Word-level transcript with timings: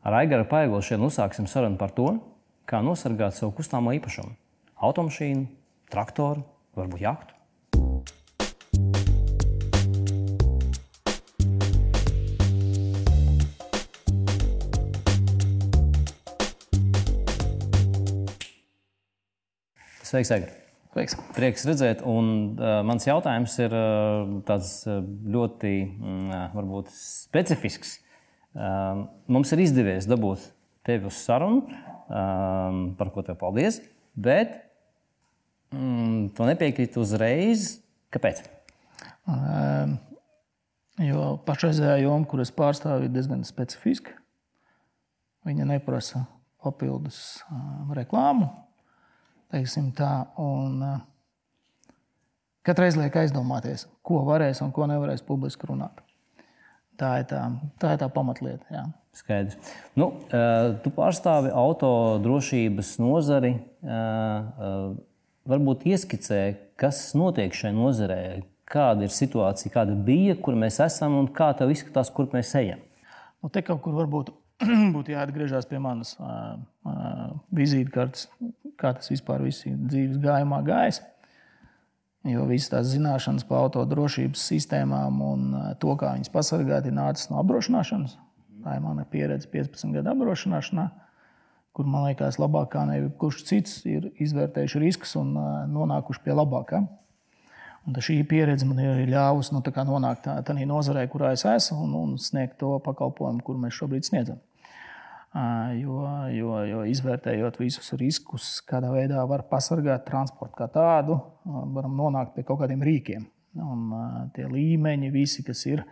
Ar 0.00 0.14
Aigaru 0.16 0.46
Paigulu 0.48 0.80
šodien 0.80 1.02
uzsāksim 1.04 1.44
sarunu 1.44 1.76
par 1.76 1.90
to, 1.92 2.06
kā 2.64 2.78
nosargāt 2.80 3.34
savu 3.36 3.52
kustamo 3.58 3.92
īpašumu- 3.98 4.32
automašīnu, 4.88 5.44
traktoru, 5.92 6.40
varbūt 6.72 7.04
jahtu. 7.04 7.36
Sveiks, 20.00 20.32
Aigar! 20.32 20.56
Sveiks. 20.94 21.20
Prieks 21.36 21.68
redzēt, 21.68 22.00
un 22.08 22.56
uh, 22.56 22.80
mans 22.88 23.04
jautājums 23.04 23.52
ir 23.60 23.76
uh, 23.76 24.40
tāds 24.48 24.78
uh, 24.88 25.04
ļoti 25.04 25.74
mm, 25.92 26.54
varbūt, 26.56 26.88
specifisks. 26.88 28.00
Uh, 28.00 28.09
mums 28.54 29.52
ir 29.54 29.62
izdevies 29.64 30.08
dabūt 30.10 30.48
tevi 30.86 31.06
uz 31.10 31.18
sarunu, 31.22 31.66
um, 32.08 32.82
par 32.98 33.12
ko 33.14 33.22
tev 33.26 33.38
paldies, 33.40 33.80
bet 34.14 34.56
mm, 35.74 36.32
tu 36.36 36.48
nepiekrīti 36.48 37.00
uzreiz. 37.02 37.76
Kāpēc? 38.10 38.42
Um, 39.30 39.98
jo 40.98 41.36
pašreizējā 41.46 42.00
joma, 42.02 42.26
kuras 42.26 42.50
pārstāvju, 42.54 43.06
ir 43.06 43.14
diezgan 43.14 43.44
specifiska. 43.46 44.16
Viņa 45.46 45.68
neprasa 45.70 46.24
papildus 46.60 47.40
reklāmu 47.96 48.50
tā. 49.96 50.26
Un, 50.38 50.82
Katreiz 52.62 52.94
liek 52.94 53.14
aizdomāties, 53.16 53.86
ko 54.04 54.20
varēs 54.26 54.60
un 54.60 54.70
ko 54.70 54.86
nevarēs 54.86 55.22
publiski 55.24 55.66
runāt. 55.66 56.02
Tā 57.00 57.12
ir 57.22 57.28
tā, 57.30 57.44
tā, 57.80 57.94
ir 57.94 58.02
tā 58.02 58.08
pamatlieta. 58.12 58.66
Jā. 58.72 58.84
Skaidrs. 59.16 59.72
Nu, 59.98 60.12
uh, 60.28 60.74
tu 60.84 60.92
pārstāvi 60.94 61.52
autodrošības 61.56 62.96
nozari. 63.02 63.56
Uh, 63.80 64.92
varbūt 65.50 65.86
ieskicē, 65.90 66.40
kas 66.80 67.10
notiek 67.18 67.54
šajā 67.56 67.72
nozarē, 67.74 68.20
kāda 68.70 69.06
ir 69.06 69.14
situācija, 69.14 69.72
kāda 69.74 69.96
bija, 69.96 70.36
kur 70.38 70.58
mēs 70.58 70.78
esam 70.84 71.16
un 71.18 71.30
kā 71.34 71.50
tev 71.58 71.72
izskatās, 71.72 72.12
kur 72.14 72.28
mēs 72.34 72.52
ejam. 72.60 72.82
Nu, 73.40 73.50
te 73.52 73.64
kaut 73.66 73.80
kur 73.84 73.96
varbūt 73.96 74.30
būtu 74.94 75.14
jāatgriežas 75.14 75.68
pie 75.68 75.80
manas 75.82 76.14
uh, 76.20 76.58
uh, 76.86 77.30
vizītkartes, 77.56 78.28
kā 78.80 78.94
tas 78.98 79.10
vispār 79.12 79.46
dzīves 79.48 80.20
gājumā 80.22 80.60
gājis. 80.66 81.00
Jo 82.28 82.44
visas 82.44 82.68
tās 82.68 82.88
zināšanas 82.92 83.46
par 83.48 83.62
autodrošības 83.64 84.42
sistēmām 84.50 85.22
un 85.24 85.44
to, 85.80 85.94
kā 85.96 86.12
viņas 86.18 86.32
pasargāt, 86.34 86.84
ir 86.84 86.92
nācis 86.92 87.30
no 87.30 87.38
apdrošināšanas. 87.40 88.18
Tā 88.60 88.74
ir 88.76 88.82
mana 88.84 89.06
pieredze 89.08 89.48
15 89.48 89.94
gadu 89.96 90.12
apdrošināšanā, 90.12 90.84
kur 91.72 91.88
man 91.88 92.10
liekas, 92.10 92.36
labāk 92.42 92.74
kā 92.74 92.84
jebkurš 92.92 93.44
cits 93.48 93.78
ir 93.88 94.10
izvērtējuši 94.20 94.82
riskus 94.82 95.16
un 95.16 95.32
nonākuši 95.72 96.24
pie 96.26 96.36
labākā. 96.36 96.82
Un 97.88 97.96
šī 97.96 98.18
pieredze 98.28 98.68
man 98.68 98.82
ir 98.84 99.08
ļāvusi 99.08 99.56
nu, 99.56 99.64
nonākt 99.64 100.26
tādā 100.28 100.66
nozarē, 100.68 101.06
kurā 101.08 101.32
es 101.32 101.46
esmu, 101.48 101.86
un, 101.86 101.96
un 101.96 102.18
sniegt 102.20 102.58
to 102.60 102.76
pakalpojumu, 102.84 103.40
kur 103.46 103.56
mēs 103.56 103.80
šobrīd 103.80 104.04
sniedzam. 104.04 104.42
Jo, 105.30 105.98
jo, 106.34 106.54
jo 106.66 106.80
izvērtējot 106.90 107.60
visus 107.60 107.92
riskus, 108.00 108.56
kādā 108.66 108.88
veidā 108.90 109.22
var 109.30 109.44
pasargāt 109.46 110.02
transportu 110.08 110.56
kā 110.58 110.66
tādu, 110.74 111.20
varam 111.46 111.92
nonākt 111.94 112.32
pie 112.34 112.42
kaut 112.46 112.58
kādiem 112.64 112.82
rīkiem. 112.82 113.28
Un 113.62 113.84
tie 114.34 114.48
līmeņi, 114.50 115.10
visi, 115.14 115.44
kas 115.46 115.62
ir, 115.70 115.84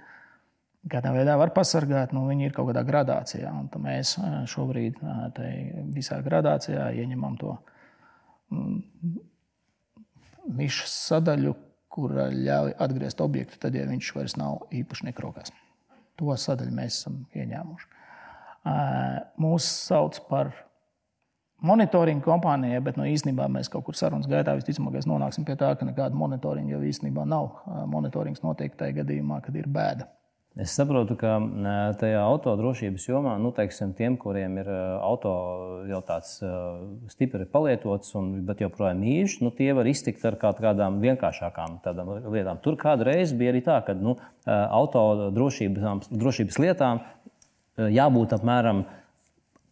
kādā 0.90 1.12
veidā 1.14 1.36
var 1.38 1.52
pasargāt, 1.54 2.10
nu, 2.16 2.24
viņi 2.26 2.48
ir 2.48 2.56
kaut 2.56 2.72
kādā 2.72 2.82
gradācijā. 2.88 3.52
Un 3.54 3.70
mēs 3.84 4.16
šobrīd 4.50 4.98
visā 5.94 6.18
gradācijā 6.24 6.88
ieņemam 6.98 7.36
to 7.38 7.54
mm, 8.50 8.80
nišas 10.58 10.96
sadaļu, 11.12 11.54
kura 11.94 12.26
ļauj 12.34 12.74
atgriezt 12.82 13.22
objektu, 13.22 13.62
tad, 13.62 13.78
ja 13.78 13.86
viņš 13.86 14.10
vairs 14.18 14.34
nav 14.38 14.66
īpašnieku 14.74 15.22
rokās. 15.22 15.54
To 16.18 16.34
sadaļu 16.34 16.74
mēs 16.74 16.98
esam 16.98 17.22
ieņēmuši 17.38 17.97
mūs 19.38 19.68
sauc 19.88 20.18
par 20.28 20.52
monitoringa 21.62 22.22
kompānijai, 22.22 22.82
bet 22.84 22.98
nu, 22.98 23.06
īstenībā 23.10 23.48
mēs 23.50 23.70
kaut 23.72 23.86
kur 23.88 23.98
sarunas 23.98 24.28
gaitā 24.30 24.54
visticamāk 24.58 25.00
nonāksim 25.06 25.46
pie 25.48 25.56
tā, 25.58 25.72
ka 25.78 25.88
nekāda 25.88 26.18
monitoringa 26.18 26.76
jau 26.76 26.84
īstenībā 26.86 27.26
nav. 27.26 27.50
Monitorings 27.90 28.44
notiek 28.46 28.78
tajā 28.78 29.00
gadījumā, 29.02 29.42
kad 29.44 29.58
ir 29.58 29.66
bēda. 29.70 30.06
Es 30.58 30.72
saprotu, 30.74 31.14
ka 31.14 31.36
tajā 32.00 32.18
autodrošības 32.18 33.04
jomā, 33.06 33.36
nu, 33.38 33.52
teiksim, 33.54 33.92
tiem, 33.94 34.16
kuriem 34.18 34.56
ir 34.58 34.70
auto 35.06 35.30
jau 35.86 36.00
tāds 36.02 36.32
stipri 37.12 37.46
palietots, 37.46 38.10
un, 38.18 38.32
bet 38.48 38.64
joprojām 38.64 38.98
mīļš, 38.98 39.36
nu, 39.44 39.52
tie 39.54 39.68
var 39.78 39.86
iztikt 39.86 40.24
ar 40.26 40.34
kaut 40.40 40.58
kādām 40.64 40.98
vienkāršākām 41.04 41.78
lietām. 42.34 42.58
Tur 42.64 42.74
kādreiz 42.80 43.36
bija 43.38 43.52
arī 43.54 43.62
tā, 43.68 43.78
ka 43.86 43.94
nu, 43.94 44.16
autodrošības 44.48 46.10
drošības 46.10 46.58
lietām 46.64 47.04
jābūt 47.78 48.34
apmēram 48.36 48.82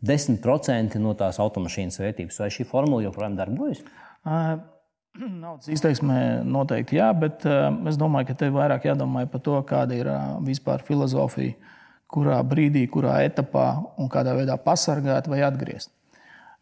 10% 0.06 0.98
no 1.02 1.12
tās 1.18 1.40
automašīnas 1.42 1.98
vērtības. 1.98 2.40
Vai 2.42 2.50
šī 2.54 2.66
formula 2.68 3.04
joprojām 3.06 3.36
darbojas? 3.38 3.82
Naudas 5.16 5.70
izteiksmē 5.72 6.44
noteikti 6.44 6.98
jā, 6.98 7.08
bet 7.16 7.46
es 7.88 7.96
domāju, 7.96 8.28
ka 8.28 8.34
te 8.42 8.50
vairāk 8.52 8.84
jādomā 8.90 9.24
par 9.32 9.40
to, 9.42 9.56
kāda 9.66 9.96
ir 9.96 10.10
vispār 10.44 10.84
filozofija, 10.84 11.56
kurā 12.12 12.36
brīdī, 12.46 12.84
kurā 12.92 13.22
etapā 13.24 13.70
un 13.96 14.10
kādā 14.12 14.36
veidā 14.36 14.58
pasargāt 14.60 15.26
vai 15.32 15.40
atgriezt. 15.46 15.90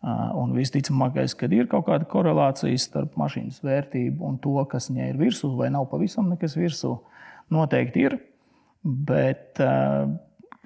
Un 0.04 0.52
visticamākais, 0.52 1.32
ka 1.34 1.48
ir 1.48 1.66
kaut 1.72 1.86
kāda 1.88 2.06
korelācija 2.08 2.78
starp 2.78 3.16
mašīnas 3.18 3.62
vērtību 3.64 4.24
un 4.28 4.38
to, 4.38 4.54
kas 4.70 4.90
viņai 4.90 5.10
ir 5.10 5.20
virsū, 5.20 5.50
vai 5.56 5.70
nav 5.72 5.88
pavisam 5.90 6.28
nekas 6.28 6.54
virsū, 6.60 6.92
noteikti 7.52 8.06
ir. 8.06 8.18
Bet 8.84 9.58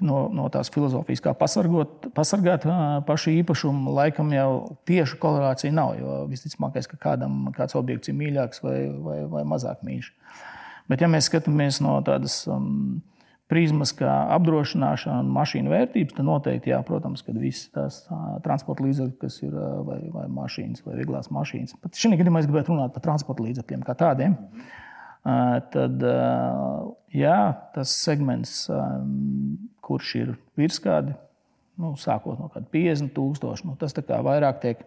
no, 0.04 0.26
no 0.34 0.46
tās 0.52 0.70
filozofijas, 0.74 1.22
kā 1.24 1.34
pasargot, 1.38 2.08
pasargāt 2.16 2.64
pašu 3.08 3.32
īpašumu, 3.40 3.92
laikam 3.96 4.32
jau 4.34 4.78
tieši 4.88 5.18
korelācija 5.22 5.74
nav. 5.74 5.94
Jo 5.98 6.22
visticamākais, 6.30 6.88
ka 6.90 7.00
kādam 7.08 7.50
kāds 7.56 7.78
objekts 7.78 8.10
ir 8.10 8.18
mīļāks 8.18 8.64
vai, 8.64 8.78
vai, 9.04 9.18
vai 9.30 9.44
mazāk 9.48 9.84
mīļš. 9.86 10.10
Bet, 10.88 11.04
ja 11.04 11.10
mēs 11.10 11.28
skatāmies 11.28 11.82
no 11.84 11.98
tādas 12.04 12.40
um, 12.48 13.02
prizmas, 13.52 13.92
kā 13.96 14.14
apdrošināšana 14.38 15.20
un 15.24 15.30
mašīnu 15.36 15.72
vērtības, 15.72 16.16
tad 16.16 16.28
noteikti, 16.28 16.72
jā, 16.72 16.80
protams, 16.86 17.24
ka 17.26 17.36
visas 17.36 17.68
tās 17.74 18.00
uh, 18.08 18.38
transporta 18.44 18.86
līdzekļi, 18.86 19.16
kas 19.20 19.40
ir 19.44 19.52
uh, 19.52 19.78
vai, 19.84 20.00
vai 20.14 20.26
mašīnas 20.40 20.84
vai 20.88 20.98
vieglās 21.02 21.28
mašīnas, 21.34 21.76
pat 21.82 22.00
šī 22.00 22.16
gadījumā 22.16 22.44
es 22.44 22.48
gribētu 22.48 22.72
runāt 22.72 22.96
par 22.96 23.04
transporta 23.04 23.44
līdzekļiem 23.44 23.84
kā 23.84 23.96
tādiem. 24.00 24.36
-hmm 24.38 24.84
tad 25.72 26.04
jā, 27.12 27.38
tas 27.74 27.94
segments, 28.04 28.68
kurš 29.88 30.14
ir 30.20 30.36
virskādi, 30.58 31.16
nu, 31.80 31.94
sākot 32.00 32.38
no 32.40 32.50
50 32.52 33.14
tūkstoši, 33.16 33.66
nu, 33.68 33.76
tas 33.80 33.96
vairāk 33.96 34.60
tiek 34.62 34.86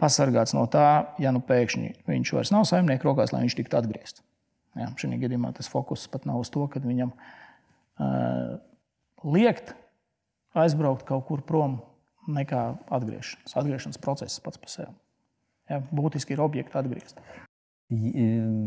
pasargāts 0.00 0.54
no 0.56 0.66
tā, 0.70 1.14
ja 1.22 1.32
nu 1.34 1.42
pēkšņi 1.44 1.94
viņš 2.08 2.34
vairs 2.34 2.52
nav 2.54 2.66
saimnieku 2.68 3.08
rokās, 3.08 3.32
lai 3.32 3.44
viņš 3.44 3.58
tiktu 3.60 3.78
atgriezts. 3.78 4.24
Ja, 4.74 4.88
Šajā 4.98 5.20
gadījumā 5.22 5.52
tas 5.54 5.70
fokus 5.70 6.08
pat 6.10 6.24
nav 6.26 6.40
uz 6.42 6.50
to, 6.50 6.64
ka 6.66 6.82
viņam 6.82 7.12
uh, 7.14 8.56
liekt 9.22 9.76
aizbraukt 10.58 11.06
kaut 11.06 11.28
kur 11.28 11.44
prom, 11.46 11.78
nekā 12.30 12.62
atgriešanās. 12.94 13.54
Atgriešanās 13.54 14.00
process 14.02 14.42
pats 14.42 14.58
par 14.60 14.72
sevi. 14.72 14.92
Ja, 15.70 15.80
būtiski 15.94 16.34
ir 16.34 16.42
objekti 16.44 16.78
atgriezt. 16.80 17.20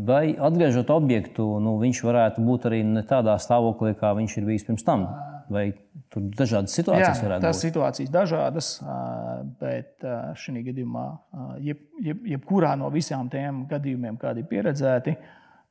Vai 0.08 0.32
atgriežot 0.32 0.90
objektu, 0.94 1.44
nu, 1.62 1.76
viņš 1.82 2.00
varētu 2.06 2.42
būt 2.46 2.68
arī 2.70 2.80
tādā 3.10 3.34
stāvoklī, 3.42 3.92
kā 3.98 4.14
viņš 4.16 4.38
ir 4.38 4.46
bijis 4.48 4.64
pirms 4.66 4.86
tam? 4.86 5.04
Vai 5.48 5.64
tur 6.12 6.26
dažādas 6.36 6.74
situācijas 6.76 7.20
Jā, 7.20 7.24
varētu 7.24 7.40
būt? 7.40 7.46
Tās 7.46 7.62
situācijas 7.64 8.12
dažādas, 8.12 8.68
bet 9.60 10.06
šī 10.42 10.62
gadījumā, 10.66 11.04
jeb, 11.64 11.80
jeb, 12.04 12.22
jebkurā 12.34 12.74
no 12.80 12.90
visām 12.92 13.30
tiem 13.32 13.64
gadījumiem, 13.70 14.18
kādi 14.20 14.44
ir 14.44 14.50
pieredzēti, 14.50 15.16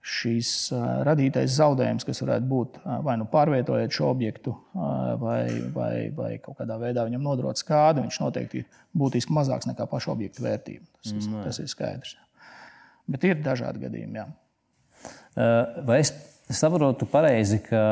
šīs 0.07 0.51
radītais 1.07 1.51
zaudējums, 1.57 2.05
kas 2.07 2.21
varētu 2.23 2.47
būt 2.47 2.79
vai 3.05 3.17
nu 3.19 3.27
pārvietojot 3.31 3.93
šo 3.93 4.11
objektu, 4.13 4.53
vai, 5.21 5.41
vai, 5.75 5.91
vai 6.15 6.31
kaut 6.43 6.59
kādā 6.61 6.77
veidā 6.81 7.03
viņam 7.07 7.25
nodarot 7.25 7.59
skādi, 7.59 8.05
viņš 8.05 8.21
noteikti 8.23 8.61
ir 8.63 8.79
būtiski 8.97 9.35
mazāks 9.35 9.67
nekā 9.69 9.87
paša 9.91 10.13
objekta 10.13 10.45
vērtība. 10.45 10.85
Tas, 11.01 11.13
mm. 11.17 11.43
tas 11.43 11.61
ir 11.61 11.69
skaidrs. 11.71 12.15
Bet 13.07 13.27
ir 13.27 13.41
dažādi 13.43 13.83
gadījumi. 13.83 14.21
Jā. 14.21 14.27
Vai 15.87 16.01
es 16.01 16.13
saprotu 16.53 17.07
pareizi, 17.11 17.59
ka 17.65 17.83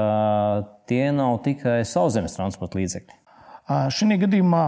tie 0.90 1.10
nav 1.16 1.42
tikai 1.46 1.82
sauszemes 1.88 2.38
transporta 2.38 2.80
līdzekļi? 2.80 3.22
Šī 3.66 4.20
gadījumā, 4.22 4.64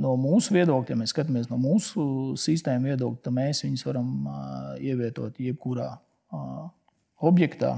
no 0.00 0.14
mūsu 0.16 0.54
viedokļa, 0.56 0.94
ja 0.94 0.96
mēs 0.96 1.12
skatāmies 1.12 1.50
no 1.50 1.58
mūsu 1.60 2.04
sistēmas 2.40 2.94
viedokļa, 2.94 3.20
tad 3.26 3.36
mēs 3.36 3.60
viņus 3.66 3.84
varam 3.84 4.08
ievietot 4.80 5.36
jebkurā 5.44 5.90
objektā, 7.20 7.74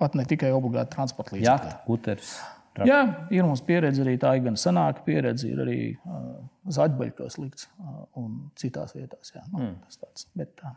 pat 0.00 0.16
ne 0.16 0.24
tikai 0.28 0.54
obligāti 0.56 0.96
transporta 0.96 1.36
līdzekļi. 1.36 1.74
Jā, 1.74 1.82
kuteris. 1.84 2.32
Traki. 2.78 2.88
Jā, 2.92 2.98
ir 3.34 3.42
mums 3.42 3.60
pieredze 3.66 4.04
arī 4.04 4.14
tā, 4.22 4.32
gan 4.40 4.56
senāka 4.60 5.02
pieredze, 5.02 5.48
ir 5.50 5.60
arī 5.64 5.78
uh, 5.98 6.26
zaļbaļkos 6.70 7.38
likts 7.42 7.66
uh, 7.66 8.04
un 8.20 8.36
citās 8.60 8.94
vietās. 8.94 9.32
Jā, 9.34 9.42
nu, 9.50 9.64
mm. 9.64 9.72
tas 9.88 9.98
tāds. 9.98 10.28
Bet. 10.38 10.54
Uh, 10.62 10.76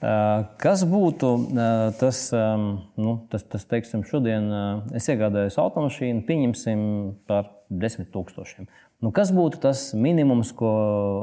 Kas 0.00 0.82
būtu 0.88 1.30
uh, 1.36 1.90
tas, 2.00 2.22
nu, 2.32 3.14
tas, 3.28 3.42
tas 3.52 3.66
teiksim, 3.68 4.00
šodien 4.08 4.46
uh, 4.48 4.94
es 4.96 5.08
iegādājos 5.12 5.58
automašīnu, 5.60 6.24
pieņemsim 6.28 6.84
par 7.28 7.50
desmit 7.68 8.08
tūkstošiem. 8.14 8.68
Nu, 9.04 9.12
kas 9.16 9.32
būtu 9.32 9.60
tas 9.60 9.90
minimums, 9.96 10.54
ko 10.56 10.70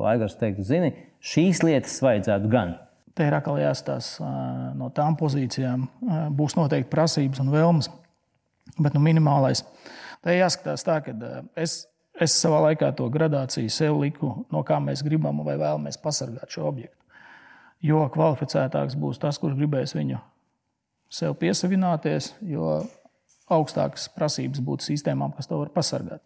Aigars 0.09 0.37
teiktu, 0.37 0.65
zini, 0.65 0.93
šīs 1.21 1.63
lietas 1.65 1.97
vajadzētu 2.05 2.51
gan? 2.53 2.75
Te 3.17 3.25
ir 3.25 3.33
atkal 3.33 3.57
jāstāsta 3.57 4.29
no 4.77 4.91
tām 4.93 5.17
pozīcijām. 5.17 5.87
Būs 6.37 6.53
noteikti 6.57 6.91
prasības 6.91 7.41
un 7.41 7.49
vēlmes, 7.53 7.89
bet 8.77 8.93
nu, 8.93 9.01
minimālais. 9.01 9.63
Tā 10.21 10.37
jāskatās 10.37 10.85
tā, 10.85 10.99
ka 11.05 11.15
es, 11.57 11.79
es 12.13 12.37
savā 12.37 12.61
laikā 12.69 12.91
to 12.97 13.09
gradāciju 13.13 13.73
sev 13.73 13.97
liku, 14.03 14.33
no 14.53 14.61
kā 14.65 14.77
mēs 14.81 15.05
gribam 15.05 15.41
vai 15.45 15.57
vēlamies 15.57 15.97
pasargāt 16.01 16.53
šo 16.53 16.69
objektu 16.69 16.96
jo 17.83 18.03
kvalificētāks 18.13 18.97
būs 18.99 19.21
tas, 19.21 19.39
kurš 19.41 19.57
gribēs 19.59 19.95
viņu 19.97 20.19
sev 21.13 21.37
piesavināties, 21.39 22.33
jo 22.47 22.81
augstākas 23.53 24.09
prasības 24.15 24.61
būtu 24.63 24.89
sistēmām, 24.89 25.33
kas 25.37 25.47
to 25.47 25.59
var 25.61 25.71
pasargāt. 25.75 26.23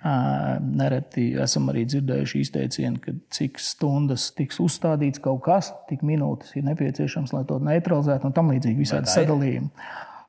Nereti 0.00 1.26
esam 1.40 1.68
arī 1.72 1.84
dzirdējuši 1.88 2.42
izteicienu, 2.44 3.00
ka 3.04 3.14
cik 3.36 3.60
stundas 3.60 4.30
tiks 4.36 4.60
uzstādīts 4.64 5.20
kaut 5.20 5.42
kas, 5.44 5.72
tik 5.90 6.04
minūtes 6.06 6.54
ir 6.56 6.64
nepieciešams, 6.68 7.34
lai 7.36 7.42
to 7.48 7.58
neutralizētu, 7.64 8.28
un 8.28 8.36
tam 8.36 8.52
līdzīgi 8.52 8.80
visādi 8.80 9.12
sadalījumi. 9.12 9.68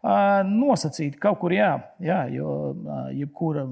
Nosacīti 0.01 1.19
kaut 1.21 1.37
kur 1.43 1.53
jā, 1.53 1.75
jā 2.01 2.23
jo 2.33 2.73
jebkura 3.13 3.67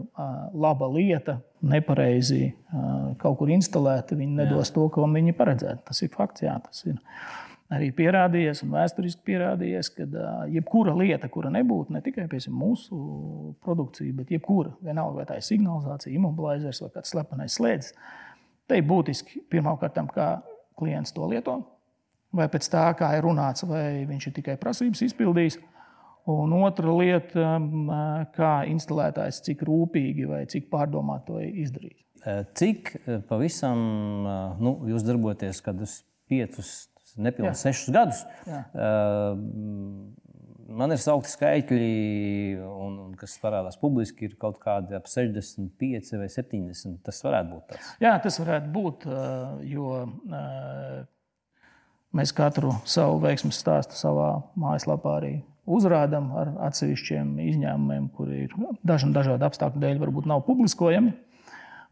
laba 0.53 0.89
lieta, 0.93 1.39
nepareizi 1.65 2.51
kaut 3.21 3.39
kur 3.39 3.49
instalēta, 3.49 4.17
viņi 4.19 4.37
nedos 4.37 4.69
jā. 4.69 4.75
to, 4.75 4.87
ko 4.93 5.07
viņi 5.09 5.33
paredzēja. 5.37 5.79
Tas 5.87 6.03
ir 6.05 6.11
fakts, 6.13 6.45
jā, 6.45 6.53
tas 6.61 6.85
ir 6.85 6.99
arī 7.73 7.89
pierādījies 7.97 8.63
un 8.65 8.75
vēsturiski 8.77 9.25
pierādījies, 9.29 9.89
ka 9.95 10.05
jebkura 10.53 10.93
lieta, 10.97 11.29
kura 11.33 11.51
nebūtu 11.53 11.93
ne 11.93 12.01
tikai 12.05 12.27
piesim, 12.29 12.53
mūsu 12.57 13.55
produkcija, 13.65 14.13
bet 14.21 14.33
jebkura, 14.33 14.75
vienalga 14.85 15.21
vai 15.21 15.27
tā 15.29 15.39
ir 15.39 15.45
signalizācija, 15.45 16.13
imobilizers 16.13 16.81
vai 16.85 16.91
kāds 16.97 17.13
slepenais 17.13 17.57
slēdzis, 17.57 17.97
te 18.69 18.77
ir 18.77 18.87
būtiski 18.89 19.43
pirmkārt, 19.49 19.97
kā 20.13 20.29
klients 20.79 21.13
to 21.13 21.25
lieto, 21.29 21.59
vai 22.33 22.45
pēc 22.49 22.69
tā, 22.69 22.85
kā 22.97 23.11
ir 23.17 23.25
runāts, 23.25 23.65
vai 23.69 24.05
viņš 24.09 24.29
ir 24.29 24.37
tikai 24.39 24.57
prasības 24.61 25.05
izpildījis. 25.09 25.59
Un 26.29 26.53
otra 26.59 26.93
lieta, 26.93 27.55
kā 28.35 28.51
instalētājs, 28.69 29.41
cik 29.47 29.63
rūpīgi 29.67 30.27
vai 30.29 30.43
cik 30.51 30.69
pārdomāti 30.71 31.27
to 31.29 31.41
izdarīs. 31.63 31.99
Cik 32.59 32.93
pavisam 33.29 33.79
nu, 34.59 34.75
jūs 34.91 35.05
darbojaties 35.07 35.61
kādus 35.65 36.01
piecus, 36.29 36.89
nepilnīgi 37.17 37.61
sešus 37.61 37.93
gadus? 37.95 38.25
Jā. 38.49 38.65
Man 40.69 40.93
ir 40.93 40.99
saukti 41.01 41.31
skaitļi, 41.31 41.93
un, 42.61 42.97
un 43.07 43.13
kas 43.17 43.39
parādās 43.41 43.79
publiski, 43.81 44.27
ir 44.29 44.35
kaut 44.41 44.59
kādi 44.61 44.93
ap 44.93 45.07
65 45.09 46.11
vai 46.19 46.27
70. 46.29 46.99
Tas 47.07 47.23
varētu 47.25 47.55
būt 47.55 47.71
tāds. 47.71 47.87
Jā, 48.03 48.11
tas 48.21 48.37
varētu 48.43 48.69
būt, 48.75 49.07
jo 49.71 49.95
mēs 52.15 52.33
katru 52.35 52.73
savu 52.89 53.19
veiksmu 53.23 53.51
stāstu 53.55 53.97
savā 53.97 54.31
mājaslapā 54.59 55.15
arī 55.19 55.33
uzrādām 55.69 56.31
ar 56.39 56.53
atsevišķiem 56.69 57.35
izņēmumiem, 57.45 58.09
kuri 58.17 58.45
ir 58.47 58.55
dažu 58.85 59.11
dažādu 59.13 59.45
apstākļu 59.45 59.83
dēļ, 59.83 59.99
varbūt 60.01 60.29
nav 60.29 60.43
publiskojami. 60.47 61.13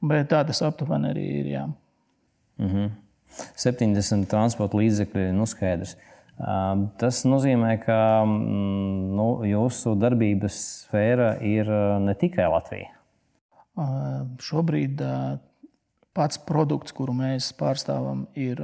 Bet 0.08 0.30
tā 0.34 0.44
tas 0.46 0.62
aptuveni 0.66 1.12
arī 1.12 1.26
ir. 1.40 1.52
Jā. 1.54 1.66
Mm 2.58 2.70
-hmm. 2.70 2.90
70 3.58 4.30
transporta 4.30 4.78
līdzekļi, 4.78 5.32
nu 5.36 5.46
skaidrs. 5.46 5.96
Tas 7.02 7.24
nozīmē, 7.26 7.72
ka 7.82 8.24
mm, 8.26 9.16
nu, 9.18 9.28
jūsu 9.50 9.96
darbības 9.98 10.60
sfēra 10.84 11.32
ir 11.42 11.70
ne 12.00 12.14
tikai 12.14 12.46
Latvija. 12.54 12.94
Šobrīd 14.42 15.02
pats 16.18 16.40
produkts, 16.42 16.96
kuru 16.98 17.14
mēs 17.18 17.52
pārstāvam, 17.58 18.26
ir 18.38 18.62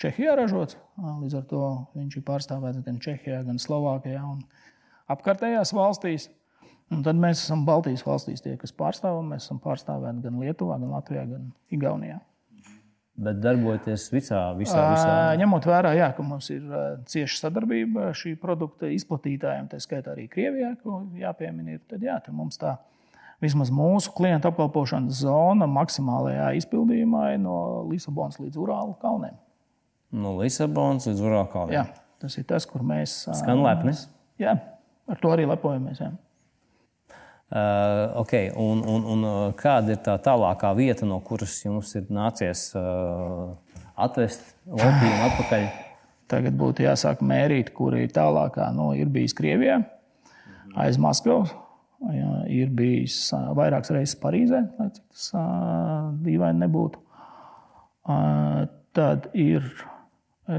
Čehijā 0.00 0.34
ražots. 0.38 0.78
Līdz 0.98 1.36
ar 1.38 1.44
to 1.50 1.64
viņš 1.98 2.18
ir 2.18 2.24
pārstāvēts 2.26 2.82
gan 2.86 2.98
Čehijā, 3.04 3.42
gan 3.46 3.60
Slovākijā 3.62 4.22
un 4.24 4.40
apkārtējās 5.12 5.74
valstīs. 5.76 6.30
Un 6.88 7.02
tad 7.04 7.18
mēs 7.20 7.42
esam 7.42 7.66
Baltijas 7.68 8.00
valstīs, 8.06 8.40
tie, 8.40 8.54
kas 8.56 8.72
pārstāvam. 8.72 9.28
Mēs 9.34 9.44
esam 9.44 9.60
pārstāvēti 9.60 10.24
gan 10.24 10.40
Lietuvā, 10.40 10.78
gan 10.80 10.94
Latvijā, 10.96 11.26
gan 11.28 11.50
Igaunijā. 11.74 12.22
Bet 13.18 13.40
darboties 13.42 14.06
visā, 14.14 14.40
visā, 14.56 14.78
visā. 14.94 15.14
Ņemot 15.40 15.66
vērā, 15.66 15.90
jā, 15.98 16.12
ka 16.14 16.24
mums 16.24 16.48
ir 16.54 16.62
cieša 17.10 17.42
sadarbība 17.42 18.12
šī 18.16 18.36
produkta 18.40 18.88
izplatītājiem, 18.94 19.66
tā 19.72 19.80
skaitā 19.82 20.14
arī 20.14 20.28
Krievijā, 20.30 20.76
ko 20.80 21.02
jāpiemina, 21.18 21.80
tad 21.90 22.06
jā, 22.06 22.16
mums 22.30 22.60
tā 22.62 22.76
ir 22.78 22.97
vismaz 23.42 23.70
mūsu 23.74 24.12
klientu 24.16 24.50
apkalpošanas 24.50 25.22
zona 25.22 25.68
maksimālajā 25.70 26.50
izpildījumā 26.58 27.32
ir 27.34 27.42
no 27.42 27.58
Lisabonas 27.90 28.38
līdz 28.42 28.58
Urāla 28.58 28.94
kalniem. 29.02 29.36
No 30.14 30.34
Lisabonas 30.38 31.08
līdz 31.10 31.24
Urāla 31.24 31.50
kalniem. 31.52 31.76
Jā, 31.78 31.84
tas 32.22 32.38
ir 32.40 32.46
tas, 32.48 32.66
kur 32.68 32.84
mēs. 32.86 33.20
Skan 33.38 33.62
lepni. 33.64 33.94
Jā, 34.42 34.56
ar 35.10 35.20
to 35.22 35.34
arī 35.34 35.46
lepojamies. 35.50 36.02
Jā. 36.02 36.14
Uh, 37.48 38.18
okay. 38.20 38.50
un, 38.60 38.82
un, 38.84 39.04
un 39.08 39.28
kāda 39.56 39.94
ir 39.94 40.00
tā 40.04 40.18
tālākā 40.20 40.74
vieta, 40.76 41.06
no 41.08 41.16
kuras 41.24 41.54
jums 41.62 41.94
ir 41.96 42.10
nācies 42.12 42.66
uh, 42.76 43.54
atvest 43.96 44.50
Latviju 44.68 45.22
atpakaļ? 45.30 45.70
Tagad 46.28 46.58
būtu 46.60 46.84
jāsāk 46.84 47.22
mērīt, 47.24 47.70
kur 47.72 47.96
ir 47.96 48.10
tālākā. 48.12 48.66
Nu, 48.76 48.90
ir 48.92 49.08
bijis 49.08 49.32
Krievijā, 49.32 49.78
aiz 50.76 51.00
Maskavas, 51.00 51.54
Jā, 51.98 52.37
ir 52.48 52.72
bijis 52.74 53.20
vairākas 53.56 53.92
reizes 53.94 54.18
Parīzē, 54.22 54.64
lai 54.78 54.88
cik 54.94 55.04
tas 55.12 55.28
dīvaini 56.24 56.64
nebūtu. 56.64 57.04
Tad 58.96 59.28
ir, 59.36 59.64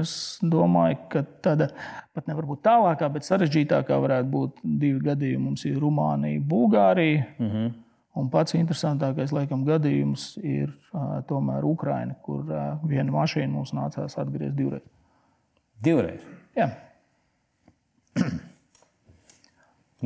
es 0.00 0.12
domāju, 0.40 0.98
ka 1.12 1.24
tāda 1.44 1.70
pat 2.14 2.30
nevar 2.30 2.46
būt 2.48 2.62
tālākā, 2.64 3.10
bet 3.12 3.26
sarežģītākā 3.26 3.98
varētu 4.00 4.30
būt 4.32 4.64
divi 4.64 5.02
gadījumi. 5.10 5.44
Mums 5.48 5.66
ir 5.68 5.80
Rumānija, 5.82 6.42
Bulgārija. 6.52 7.26
Mm 7.38 7.50
-hmm. 7.50 7.72
Un 8.18 8.28
pats 8.30 8.56
interesantākais, 8.58 9.30
laikam, 9.32 9.62
gadījums 9.64 10.36
ir 10.42 10.72
uh, 10.92 11.20
tomēr 11.28 11.64
Ukraina, 11.64 12.14
kur 12.22 12.42
uh, 12.42 12.78
viena 12.82 13.12
mašīna 13.14 13.52
mums 13.52 13.72
nācās 13.72 14.18
atgriezties 14.18 14.56
divreiz. 14.56 14.82
Divreiz? 15.80 16.20
Jā. 16.56 16.70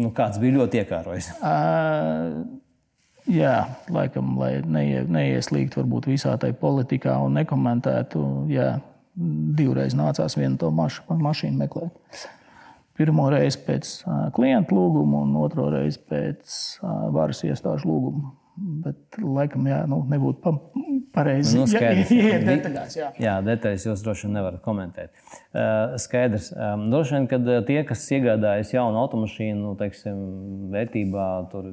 Nu, 0.01 0.11
kāds 0.15 0.41
bija 0.43 0.61
ļoti 0.61 0.83
iekārojis? 0.83 1.33
Uh, 1.45 3.31
jā, 3.31 3.55
laikam, 3.95 4.35
lai 4.41 4.59
neie, 4.67 5.05
neieslīgtu 5.09 5.81
varbūt 5.81 6.11
visā 6.11 6.35
tajā 6.41 6.57
politikā 6.61 7.15
un 7.25 7.39
nekomentētu. 7.39 8.25
Jā, 8.53 8.75
divreiz 9.15 9.95
nācās 9.97 10.37
vienu 10.37 10.59
to 10.61 10.71
mašu, 10.75 11.07
mašīnu 11.09 11.61
meklēt. 11.63 12.25
Pirmo 12.99 13.27
reizi 13.33 13.59
pēc 13.67 13.93
uh, 14.05 14.19
klienta 14.35 14.75
lūguma, 14.75 15.25
un 15.27 15.39
otro 15.41 15.67
reizi 15.73 16.03
pēc 16.11 16.59
uh, 16.83 17.09
varas 17.15 17.43
iestāžu 17.47 17.89
lūguma. 17.91 18.35
Bet, 18.85 19.19
laikam, 19.19 19.67
jā, 19.67 19.81
nu, 19.91 20.05
nebūtu 20.11 20.43
pareizi. 21.15 21.57
Nu, 21.59 21.67
skaidrs, 21.71 22.11
ja, 22.19 22.35
ja, 22.35 22.41
detaļās, 22.45 22.97
jā. 22.99 23.09
jā, 23.23 23.35
detaļas 23.47 23.87
jūs 23.89 24.05
droši 24.05 24.27
vien 24.27 24.37
nevarat 24.39 24.63
komentēt. 24.65 25.13
Uh, 25.55 25.95
skaidrs. 26.03 26.51
Um, 26.53 26.87
droši 26.93 27.17
vien, 27.17 27.29
kad 27.31 27.51
tie, 27.69 27.79
kas 27.89 28.05
iegādājas 28.17 28.75
jaunu 28.75 29.01
automašīnu, 29.05 29.57
nu, 29.63 29.73
teiksim, 29.81 30.21
vērtībā 30.75 31.29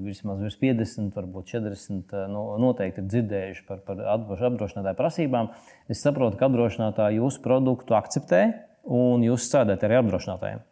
vismaz 0.05 0.41
virs 0.45 0.57
50, 0.61 1.11
varbūt 1.17 1.53
40, 1.55 2.17
nu, 2.31 2.47
noteikti 2.61 3.03
ir 3.03 3.11
dzirdējuši 3.11 3.67
par, 3.69 3.83
par 3.87 4.03
apdrošinātāju 4.15 4.99
prasībām. 4.99 5.53
Es 5.91 6.03
saprotu, 6.05 6.39
ka 6.39 6.49
apdrošinātāji 6.49 7.21
jūsu 7.21 7.43
produktu 7.45 7.97
akceptē 7.97 8.43
un 8.89 9.25
jūs 9.25 9.49
strādājat 9.49 9.87
arī 9.87 10.01
apdrošinātājiem. 10.01 10.67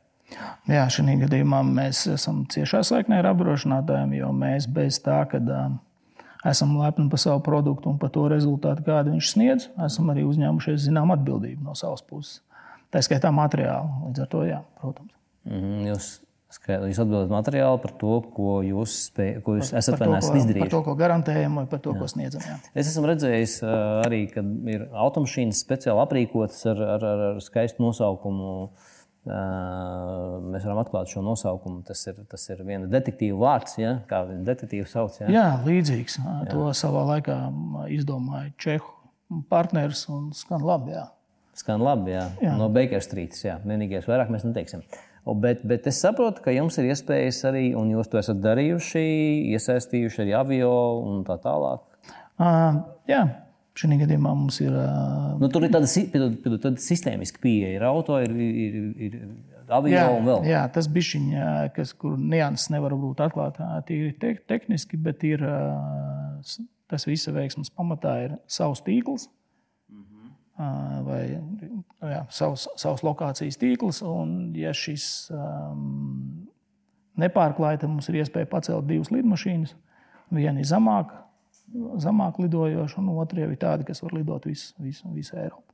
Jā, 0.70 0.84
šajā 0.94 1.16
gadījumā 1.24 1.64
mēs 1.66 2.04
esam 2.14 2.44
ciešā 2.54 2.84
saiknē 2.86 3.24
ar 3.24 3.32
apdrošinātājiem, 3.32 4.20
jo 4.20 4.30
mēs 4.36 4.68
bez 4.70 5.00
tā, 5.02 5.24
ka 5.32 5.40
uh, 5.42 5.72
esam 6.48 6.78
lepni 6.80 7.10
par 7.12 7.20
savu 7.22 7.44
produktu 7.46 7.92
un 7.92 8.00
par 8.02 8.14
to 8.16 8.28
rezultātu, 8.32 8.86
kādu 8.88 9.16
viņš 9.16 9.34
sniedz. 9.34 9.68
Esam 9.86 10.12
arī 10.14 10.24
uzņēmušies 10.30 10.88
zinām 10.88 11.12
atbildību 11.16 11.68
no 11.68 11.76
savas 11.78 12.06
puses. 12.06 12.40
Tā 12.90 13.04
skaitā 13.06 13.32
materiāli. 13.34 14.08
Līdz 14.08 14.24
ar 14.24 14.32
to, 14.32 14.48
jā, 14.48 14.64
protams. 14.82 15.14
Mm, 15.50 15.86
jūs 15.92 16.18
Jūs 16.50 16.98
atbildat 16.98 17.30
materiāli 17.30 17.78
par 17.84 17.92
to, 18.02 18.16
ko 18.34 18.56
jūs, 18.66 18.94
spēj, 19.12 19.36
ko 19.46 19.60
jūs 19.60 19.70
par, 19.70 19.84
esat 20.18 20.38
izdarījuši. 20.40 20.64
Par 20.64 20.72
to, 20.74 20.80
ko 20.88 20.96
garantējam, 20.98 21.60
vai 21.60 21.66
par 21.70 21.82
to, 21.86 21.94
jā. 21.94 22.02
ko 22.02 22.08
sniedzam. 22.10 22.42
Jā. 22.42 22.56
Es 22.74 22.90
esmu 22.90 23.06
redzējis 23.06 23.54
arī, 24.02 24.24
ka 24.34 24.42
ir 24.74 24.88
automašīnas 24.90 25.62
speciāli 25.62 26.02
aprīkotas 26.02 26.66
ar, 26.72 26.82
ar, 26.96 27.06
ar, 27.06 27.44
skaistu 27.46 27.86
nosaukumu 27.86 28.56
Mēs 29.28 30.64
varam 30.64 30.80
atklāt 30.82 31.12
šo 31.12 31.22
nosaukumu. 31.26 31.84
Tas 31.88 32.02
ir, 32.08 32.22
tas 32.32 32.46
ir 32.50 32.64
viena 32.66 32.88
detektīva 32.90 33.38
vārds, 33.44 33.76
ja? 33.82 33.98
kā 34.10 34.24
viņa 34.30 34.46
detektīva 34.48 34.88
sauc. 34.90 35.20
Ja? 35.22 35.30
Jā, 35.34 35.48
līdzīgs. 35.66 36.20
Jā. 36.22 36.38
To 36.54 36.70
savā 36.78 37.04
laikā 37.14 37.38
izdomāja 37.94 38.54
Čehu 38.62 39.44
partneris 39.52 40.06
un 40.10 40.32
skan 40.34 40.64
labi. 40.66 40.96
Jā. 40.96 41.10
Skan 41.60 41.84
labi, 41.84 42.16
jā. 42.16 42.26
jā. 42.42 42.56
No 42.58 42.70
Baker 42.74 43.04
Street. 43.04 43.36
Vienīgais, 43.68 44.08
vairāk 44.10 44.32
mēs 44.34 44.48
neteiksim. 44.48 44.86
Bet, 45.40 45.62
bet 45.68 45.86
es 45.92 46.00
saprotu, 46.02 46.42
ka 46.42 46.54
jums 46.56 46.80
ir 46.80 46.88
iespējas 46.90 47.44
arī, 47.50 47.68
un 47.78 47.92
jūs 47.92 48.10
to 48.10 48.18
esat 48.22 48.40
darījuši, 48.42 49.04
iesaistījuši 49.52 50.24
arī 50.24 50.34
avio 50.40 50.72
un 51.04 51.22
tā 51.28 51.36
tālāk. 51.44 51.84
Uh, 52.40 52.80
jā, 53.12 53.26
Šī 53.78 53.96
gadījumā 54.02 54.32
mums 54.36 54.58
ir. 54.64 54.74
Nu, 55.40 55.48
tur 55.54 55.64
ir 55.64 55.72
tāda, 55.72 55.88
tāda 56.50 56.74
sistēmiska 56.84 57.40
pieeja. 57.44 57.78
Ir 57.78 57.86
auto, 57.88 58.18
ir, 58.20 58.34
ir, 58.36 58.80
ir 59.08 59.18
avio 59.72 59.94
jā, 59.94 60.06
un 60.18 60.28
vēl. 60.28 60.46
Jā, 60.50 60.64
tas 60.74 60.90
bišķiņ, 60.92 61.28
kas, 61.76 61.94
kur 62.00 62.18
nianses 62.20 62.72
nevar 62.74 62.96
būt 63.00 63.24
atklāts 63.24 63.62
tīri 63.88 64.14
te, 64.20 64.34
tehniski, 64.50 65.00
bet 65.00 65.24
ir, 65.28 65.46
tas 66.90 67.08
visa 67.08 67.34
veiksmas 67.36 67.72
pamatā 67.72 68.16
ir 68.26 68.36
savs 68.52 68.84
tīkls. 68.86 69.30
Mhm. 69.94 70.34
Vai 71.08 71.22
jā, 72.12 72.24
savs, 72.36 72.68
savs 72.82 73.06
lokācijas 73.06 73.60
tīkls, 73.62 74.02
un 74.04 74.52
ja 74.60 74.74
šis 74.76 75.30
um, 75.32 76.50
nepārklāja, 77.22 77.84
tad 77.84 77.94
mums 77.94 78.10
ir 78.12 78.20
iespēja 78.24 78.50
pacelt 78.50 78.90
divas 78.90 79.14
lidmašīnas. 79.14 79.76
Viena 80.36 80.62
ir 80.62 80.68
zemāka, 80.70 81.24
zemāk 82.04 82.40
lidojoši, 82.42 82.98
un 83.00 83.10
jau 83.44 83.50
ir 83.54 83.60
tādi, 83.60 83.88
kas 83.88 84.02
var 84.04 84.16
lidot 84.18 84.46
visu, 84.50 84.74
visu, 84.84 85.10
visu 85.14 85.38
Eiropu. 85.38 85.66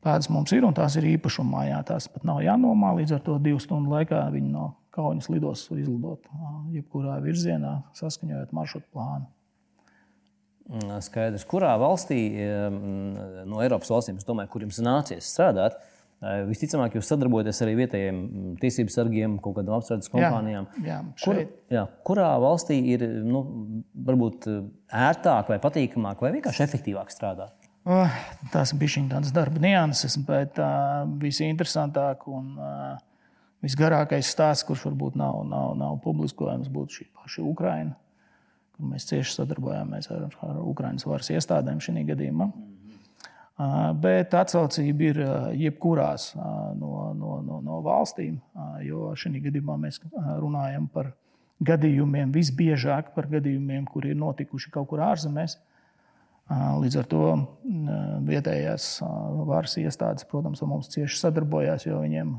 Tādas 0.00 0.30
mums 0.32 0.52
ir, 0.56 0.64
un 0.64 0.72
tās 0.72 0.94
ir 0.96 1.04
īpašumā. 1.10 1.66
Jā, 1.68 1.82
tās 1.84 2.06
pat 2.08 2.24
nav 2.24 2.38
jānomā. 2.40 2.94
Līdz 2.96 3.18
ar 3.18 3.20
to 3.26 3.34
divu 3.42 3.60
stundu 3.60 3.92
laikā 3.92 4.22
viņi 4.32 4.48
no 4.54 4.70
Kaunas 4.90 5.28
lidos 5.30 5.66
var 5.70 5.78
izlidot 5.82 6.24
jebkurā 6.72 7.18
virzienā, 7.22 7.76
saskaņojot 7.98 8.54
maršrutu 8.56 8.88
plānu. 8.96 9.28
Mm, 10.70 10.96
skaidrs, 11.04 11.44
kurā 11.50 11.74
valstī 11.78 12.18
no 13.46 13.60
Eiropas 13.62 13.92
valstīm, 13.92 14.18
domāju, 14.26 14.50
kur 14.54 14.64
jums 14.64 14.80
nācies 14.82 15.28
strādāt, 15.30 15.76
Eh, 15.76 15.99
visticamāk, 16.20 16.98
jūs 16.98 17.08
sadarbojaties 17.08 17.62
arī 17.64 17.76
vietējiem 17.78 18.16
mm, 18.20 18.56
tiesību 18.60 18.92
sargiem, 18.92 19.38
kaut 19.40 19.56
kādām 19.56 19.78
apstrādes 19.78 20.10
kompānijām. 20.12 20.66
Jā, 20.84 20.98
jā, 20.98 20.98
Kur, 21.22 21.40
jā, 21.72 21.84
kurā 22.04 22.28
valstī 22.42 22.76
ir 22.92 23.06
nu, 23.24 23.40
varbūt 24.08 24.48
eh, 24.52 24.58
ērtāk, 25.08 25.48
vai 25.54 25.60
patīkamāk, 25.62 26.20
vai 26.20 26.34
vienkārši 26.36 26.66
efektīvāk 26.66 27.12
strādāt? 27.14 27.56
Oh, 27.88 28.18
tās 28.52 28.74
bija 28.76 29.06
tādas 29.08 29.32
darba 29.32 29.62
nianses, 29.62 30.18
bet 30.28 30.58
uh, 30.60 31.06
visinteresantāk 31.22 32.26
un 32.28 32.50
uh, 32.60 32.98
visgarākais 33.64 34.28
stāsts, 34.28 34.66
kurš 34.68 34.90
varbūt 34.90 35.16
nav, 35.16 35.40
nav, 35.48 35.72
nav 35.80 35.96
publiskojams, 36.04 36.68
būtu 36.68 36.98
šī 36.98 37.06
paša 37.16 37.46
Ukraina. 37.48 37.96
Mēs 38.80 39.08
cieši 39.08 39.38
sadarbojāmies 39.38 40.12
ar, 40.12 40.28
ar 40.44 40.60
Ukraiņas 40.68 41.08
varas 41.08 41.32
iestādēm 41.32 41.80
šajā 41.80 42.04
gadījumā. 42.12 42.50
Mm. 42.52 42.69
Bet 44.00 44.32
atsaucība 44.38 45.08
ir 45.10 45.18
jebkurās 45.58 46.30
no, 46.78 47.10
no, 47.12 47.40
no, 47.44 47.58
no 47.60 47.80
valstīm, 47.84 48.38
jo 48.86 49.10
šajā 49.18 49.42
gadījumā 49.48 49.76
mēs 49.82 50.00
runājam 50.40 50.86
par 50.92 51.10
gadījumiem, 51.60 52.32
visbiežāk 52.32 53.12
par 53.12 53.28
gadījumiem, 53.28 53.84
kuri 53.90 54.14
ir 54.14 54.20
notikuši 54.20 54.72
kaut 54.72 54.88
kur 54.92 55.04
ārzemēs. 55.04 55.58
Līdz 56.50 56.96
ar 57.02 57.06
to 57.10 57.26
vietējās 58.26 58.86
varas 59.46 59.76
iestādes, 59.78 60.24
protams, 60.30 60.62
ar 60.64 60.70
mums 60.72 60.88
cieši 60.90 61.20
sadarbojās, 61.20 61.84
jo 61.86 62.00
viņiem 62.00 62.32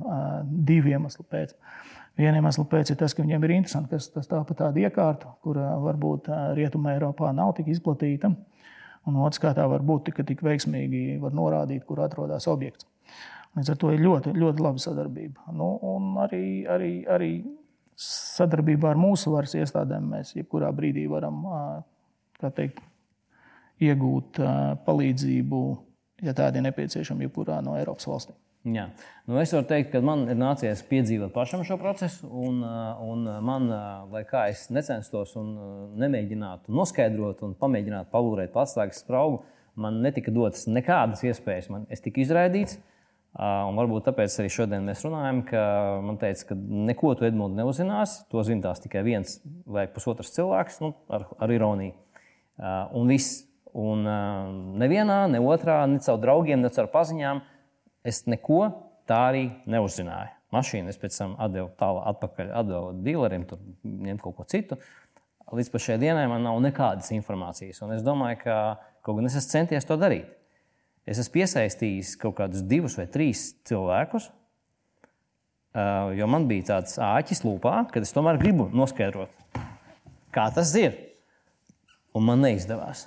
divi 0.68 0.96
iemesli 0.96 1.28
pēc. 1.32 1.54
Viena 2.20 2.42
iemesla 2.42 2.66
pēc 2.68 2.92
ir 2.92 2.98
tas, 3.00 3.14
ka 3.16 3.24
viņiem 3.24 3.46
ir 3.46 3.54
interesanti, 3.62 3.94
kas 3.94 4.10
tas 4.12 4.28
tā 4.28 4.42
pa 4.48 4.58
tāda 4.58 4.82
iekārta, 4.84 5.32
kur 5.46 5.62
varbūt 5.86 6.28
Rietumē 6.58 6.98
Eiropā 6.98 7.30
nav 7.36 7.54
tik 7.60 7.70
izplatīta. 7.72 8.34
Un 9.10 9.18
otrs, 9.26 9.42
kā 9.42 9.54
tā 9.58 9.66
var 9.70 9.82
būt, 9.86 10.12
ka 10.14 10.26
tik 10.28 10.44
veiksmīgi 10.46 11.18
var 11.22 11.34
norādīt, 11.34 11.86
kur 11.88 12.04
atrodas 12.06 12.46
objekts. 12.52 12.86
Līdz 13.58 13.74
ar 13.74 13.80
to 13.82 13.90
ir 13.92 14.04
ļoti, 14.04 14.34
ļoti 14.38 14.64
laba 14.64 14.80
sadarbība. 14.80 15.52
Nu, 15.58 15.74
arī, 16.24 16.44
arī, 16.70 16.92
arī 17.10 17.32
sadarbībā 18.02 18.94
ar 18.94 19.02
mūsu 19.02 19.34
varas 19.34 19.56
iestādēm 19.58 20.08
mēs 20.14 20.36
jebkurā 20.38 20.70
brīdī 20.76 21.08
varam 21.12 21.44
teikt, 22.42 22.80
iegūt 23.82 24.40
palīdzību, 24.86 25.60
ja 26.26 26.34
tāda 26.38 26.62
ir 26.62 26.68
nepieciešama 26.70 27.28
jebkurā 27.28 27.60
no 27.66 27.76
Eiropas 27.80 28.08
valstīm. 28.10 28.38
Jā. 28.62 28.84
Nu, 29.26 29.40
es 29.42 29.50
varu 29.56 29.66
teikt, 29.66 29.90
ka 29.90 30.04
man 30.06 30.28
ir 30.30 30.38
nācies 30.38 30.84
piedzīvot 30.86 31.32
pašam 31.34 31.64
šo 31.66 31.80
procesu, 31.82 32.28
un, 32.30 32.60
un 33.02 33.26
man, 33.42 33.66
lai 34.14 34.22
kā 34.30 34.44
es 34.52 34.68
necenstos 34.70 35.34
un 35.40 35.50
nemēģinātu 36.02 36.74
noskaidrot 36.78 37.42
un 37.48 37.56
pamēģināt 37.58 38.12
palūrēt 38.14 38.54
atslēgas 38.62 39.02
spraugu, 39.02 39.42
man 39.82 39.98
netika 40.06 40.34
dotas 40.34 40.68
nekādas 40.70 41.24
iespējas. 41.26 41.72
Man, 41.74 41.88
es 41.90 42.06
tiku 42.06 42.22
izraidīts, 42.22 42.78
un 43.34 43.80
varbūt 43.80 44.12
tāpēc 44.12 44.38
arī 44.44 44.52
šodien 44.54 44.86
mēs 44.86 45.02
runājam, 45.08 45.42
ka 45.48 45.64
man 46.06 46.20
teica, 46.22 46.52
ka 46.52 46.58
neko 46.92 47.16
tu 47.18 47.26
Edmunds 47.26 47.58
neuzzināsi. 47.58 48.28
To 48.30 48.44
zinās 48.46 48.84
tikai 48.84 49.02
viens 49.08 49.40
vai 49.66 49.88
pusotrs 49.90 50.36
cilvēks 50.36 50.84
nu, 50.84 50.94
ar, 51.10 51.26
ar 51.42 51.56
ironiju. 51.56 51.96
Un 52.94 53.10
viss. 53.10 53.48
Un 53.72 54.04
nevienā, 54.76 55.22
ne 55.32 55.40
otrā, 55.40 55.78
ne 55.88 56.02
caur 56.04 56.18
draugiem, 56.20 56.60
ne 56.60 56.70
caur 56.76 56.90
paziņām 56.92 57.40
es 58.08 58.24
neko 58.30 58.64
tā 59.10 59.20
arī 59.32 59.48
neuzzināju. 59.70 60.38
Mašīnu 60.52 60.92
es 60.92 61.00
pēc 61.00 61.16
tam 61.16 61.38
atdevu 61.40 61.70
tālāk, 61.80 62.08
atpakaļ 62.12 62.52
atdevu 62.60 62.92
dealeriem, 63.06 63.46
tur 63.48 63.62
ņemt 63.88 64.24
kaut 64.24 64.36
ko 64.40 64.46
citu. 64.52 64.78
Līdz 65.52 65.80
šai 65.84 65.98
dienai 66.00 66.28
man 66.32 66.44
nav 66.48 66.60
nekādas 66.64 67.12
informācijas. 67.16 67.82
Un 67.84 67.96
es 67.96 68.04
domāju, 68.04 68.42
ka 68.44 68.58
kaut 69.04 69.20
gan 69.20 69.28
es 69.28 69.38
esmu 69.40 69.52
centies 69.52 69.88
to 69.88 69.98
darīt. 70.00 70.30
Es 71.08 71.20
esmu 71.20 71.40
piesaistījis 71.40 72.14
kaut 72.22 72.38
kādus 72.38 72.64
divus 72.68 72.98
vai 73.00 73.08
trīs 73.12 73.50
cilvēkus, 73.68 74.28
jo 76.20 76.28
man 76.30 76.46
bija 76.52 76.68
tāds 76.76 77.00
āķis 77.02 77.44
lūpā, 77.48 77.88
kad 77.92 78.06
es 78.06 78.14
tomēr 78.16 78.40
gribu 78.42 78.68
noskaidrot, 78.76 79.34
kā 80.36 80.50
tas 80.54 80.76
ir. 80.80 81.00
Un 82.16 82.28
man 82.28 82.44
neizdevās. 82.44 83.06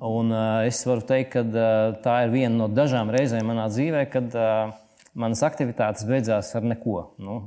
Un, 0.00 0.30
uh, 0.30 0.66
es 0.68 0.82
varu 0.84 1.00
teikt, 1.08 1.32
ka 1.32 1.42
uh, 1.46 1.96
tā 2.04 2.18
ir 2.26 2.34
viena 2.34 2.52
no 2.58 2.68
dažām 2.68 3.08
reizēm 3.14 3.48
manā 3.48 3.70
dzīvē, 3.72 4.04
kad 4.12 4.34
uh, 4.36 4.74
manas 5.16 5.40
aktivitātes 5.46 6.04
beidzās 6.08 6.52
ar 6.58 6.66
neko. 6.68 7.12
Nu, 7.16 7.44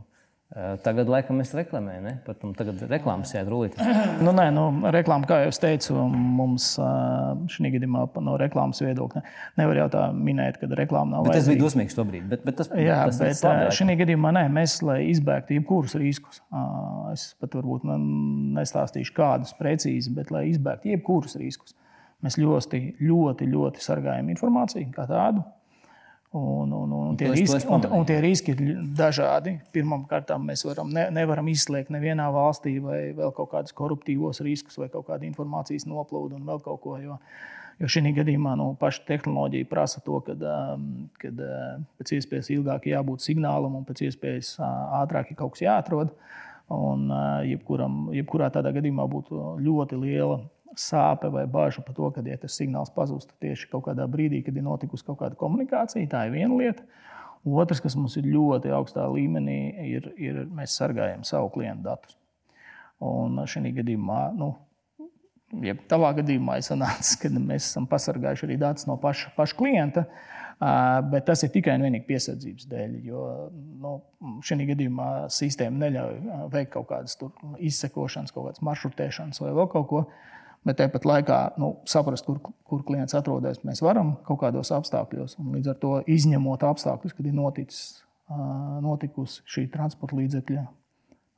tagad, 0.81 1.05
laikam, 1.13 1.37
mēs 1.37 1.51
reklamējam, 1.53 2.07
ne? 2.07 2.11
Pat 2.25 2.41
um, 2.41 2.55
tagad 2.57 2.79
reklāmas 2.89 3.35
jāiet 3.35 3.51
rulīt. 3.51 3.75
Nu, 4.25 4.33
nē, 4.33 4.47
nu, 4.55 4.63
reklāma, 4.89 5.27
kā 5.29 5.37
jau 5.43 5.51
es 5.51 5.61
teicu, 5.61 5.93
mums 6.09 6.71
šī 7.53 7.69
gadījumā 7.75 8.07
no 8.25 8.33
reklāmas 8.41 8.81
viedokļa 8.81 9.21
nevar 9.61 9.83
jau 9.83 9.85
tā 9.93 10.07
minēt, 10.17 10.57
ka 10.57 10.71
reklāma 10.73 11.19
nav. 11.19 11.29
Bet 11.29 11.37
tas 11.37 11.51
bija 11.51 11.61
dosmīgs 11.61 11.93
to 11.95 12.07
brīdi. 12.09 12.25
Bet, 12.33 12.41
bet 12.49 12.57
tas, 12.63 12.71
Jā, 12.73 13.03
tas 13.11 13.21
bet 13.21 13.45
uh, 13.45 13.67
šī 13.77 13.93
gadījumā 14.01 14.33
nē, 14.39 14.47
mēs, 14.57 14.79
lai 14.89 15.03
izbēgtu 15.11 15.59
jebkurus 15.59 15.93
riskus, 16.01 16.41
es 17.13 17.29
pat 17.37 17.59
varbūt 17.61 17.85
nestāstīšu 18.57 19.13
kādus 19.21 19.53
precīzi, 19.61 20.15
bet 20.17 20.33
lai 20.33 20.47
izbēgtu 20.49 20.95
jebkurus 20.95 21.37
riskus. 21.37 21.77
Mēs 22.25 22.35
ļoti, 22.39 22.81
ļoti, 22.99 23.47
ļoti 23.47 23.83
sargājam 23.83 24.29
informāciju 24.33 24.91
kā 24.95 25.05
tādu. 25.07 25.45
Un, 26.31 26.71
un, 26.71 26.91
un, 26.91 27.15
tie 27.17 27.31
riski, 27.33 27.57
un, 27.73 27.85
un 27.89 28.03
tie 28.05 28.19
riski 28.21 28.53
ir 28.53 28.59
dažādi. 28.93 29.55
Pirmkārt, 29.73 30.29
mēs 30.43 30.61
varam, 30.67 30.91
ne, 30.93 31.07
nevaram 31.15 31.47
izslēgt 31.49 31.89
nevienā 31.89 32.27
valstī 32.35 32.75
vai 32.83 32.99
vēl 33.17 33.31
kaut 33.33 33.49
kādus 33.55 33.73
koruptīvos 33.73 34.43
riskus, 34.45 34.77
vai 34.77 34.91
kaut 34.93 35.07
kādu 35.07 35.25
informācijas 35.25 35.87
noplūdu 35.89 36.37
un 36.37 36.43
vēl 36.45 36.61
kaut 36.67 36.83
ko. 36.83 36.99
Jo, 37.01 37.17
jo 37.81 37.89
šī 37.89 38.13
gadījumā 38.19 38.53
nu, 38.61 38.75
paša 38.77 39.07
tehnoloģija 39.07 39.71
prasa 39.71 40.03
to, 40.05 40.19
ka 40.27 40.37
kad, 41.23 41.41
pēc 41.97 42.13
iespējas 42.19 42.53
ilgāk 42.59 42.85
jābūt 42.91 43.25
signālam 43.25 43.79
un 43.79 43.89
pēc 43.89 44.05
iespējas 44.11 44.53
ātrāk 45.01 45.33
ir 45.33 45.41
kaut 45.41 45.57
kas 45.57 45.65
jāatrod. 45.65 46.13
Un, 46.69 47.09
jebkuram, 47.49 48.11
jebkurā 48.13 48.51
tādā 48.53 48.69
gadījumā 48.75 49.09
būtu 49.09 49.55
ļoti 49.65 49.97
liela 49.97 50.43
sāpe 50.77 51.29
vai 51.33 51.45
bažu 51.49 51.81
par 51.85 51.95
to, 51.97 52.09
ka 52.13 52.23
ja 52.25 52.37
tas 52.37 52.57
signāls 52.59 52.91
pazūst 52.93 53.33
tieši 53.41 53.69
kaut 53.71 53.87
kādā 53.87 54.05
brīdī, 54.09 54.43
kad 54.45 54.57
ir 54.57 54.65
notikusi 54.65 55.05
kaut 55.07 55.19
kāda 55.23 55.39
komunikācija. 55.39 56.09
Tā 56.11 56.25
ir 56.27 56.35
viena 56.35 56.55
lieta. 56.59 56.85
Otrs, 57.47 57.79
kas 57.79 57.95
mums 57.95 58.17
ir 58.19 58.27
ļoti 58.27 58.71
augstā 58.75 59.05
līmenī, 59.09 59.59
ir, 59.87 60.09
ir 60.19 60.41
mēs 60.51 60.75
sargājam 60.75 61.23
savu 61.27 61.51
klientu 61.53 61.87
datus. 61.87 62.17
Un 62.99 63.39
šī 63.47 63.71
gadījumā, 63.77 64.19
nu, 64.35 64.51
ja 65.63 65.75
tavā 65.89 66.11
gadījumā 66.17 66.59
ir 66.59 66.67
sanācis, 66.67 67.15
ka 67.21 67.31
mēs 67.31 67.69
esam 67.69 67.87
pasargājuši 67.89 68.45
arī 68.49 68.59
datus 68.59 68.89
no 68.89 68.97
paša, 68.99 69.31
paša 69.37 69.55
klienta, 69.55 70.03
bet 71.13 71.29
tas 71.29 71.45
ir 71.47 71.53
tikai 71.53 71.77
un 71.79 71.87
vienīgi 71.87 72.09
piesardzības 72.09 72.67
dēļ. 72.73 72.97
Jo 73.07 73.21
nu, 73.55 73.93
šī 74.43 74.59
gadījumā 74.73 75.29
sistēma 75.31 75.85
neļauj 75.85 76.19
veikt 76.51 76.75
kaut 76.75 76.89
kādas 76.91 77.15
izsekošanas, 77.71 78.35
kaut 78.35 78.49
kādas 78.49 78.67
maršrutēšanas 78.67 79.39
vai 79.45 79.55
vēl 79.55 79.71
kaut 79.71 79.87
ko 79.93 80.03
tādu 80.03 80.27
bet 80.67 80.79
tāpat 80.81 81.05
laikā 81.07 81.39
nu, 81.61 81.73
saprast, 81.89 82.27
kur, 82.27 82.41
kur 82.67 82.83
klients 82.87 83.15
atrodas, 83.17 83.61
mēs 83.67 83.81
varam 83.85 84.15
kaut 84.27 84.41
kādos 84.43 84.71
apstākļos. 84.75 85.37
Līdz 85.55 85.73
ar 85.73 85.79
to 85.81 85.93
izņemot 86.07 86.65
apstākļus, 86.67 87.15
kad 87.17 87.29
ir 87.29 87.35
noticis 87.37 88.03
notikusi 88.83 89.41
šī 89.49 89.65
transporta 89.73 90.17
līdzekļa 90.19 90.65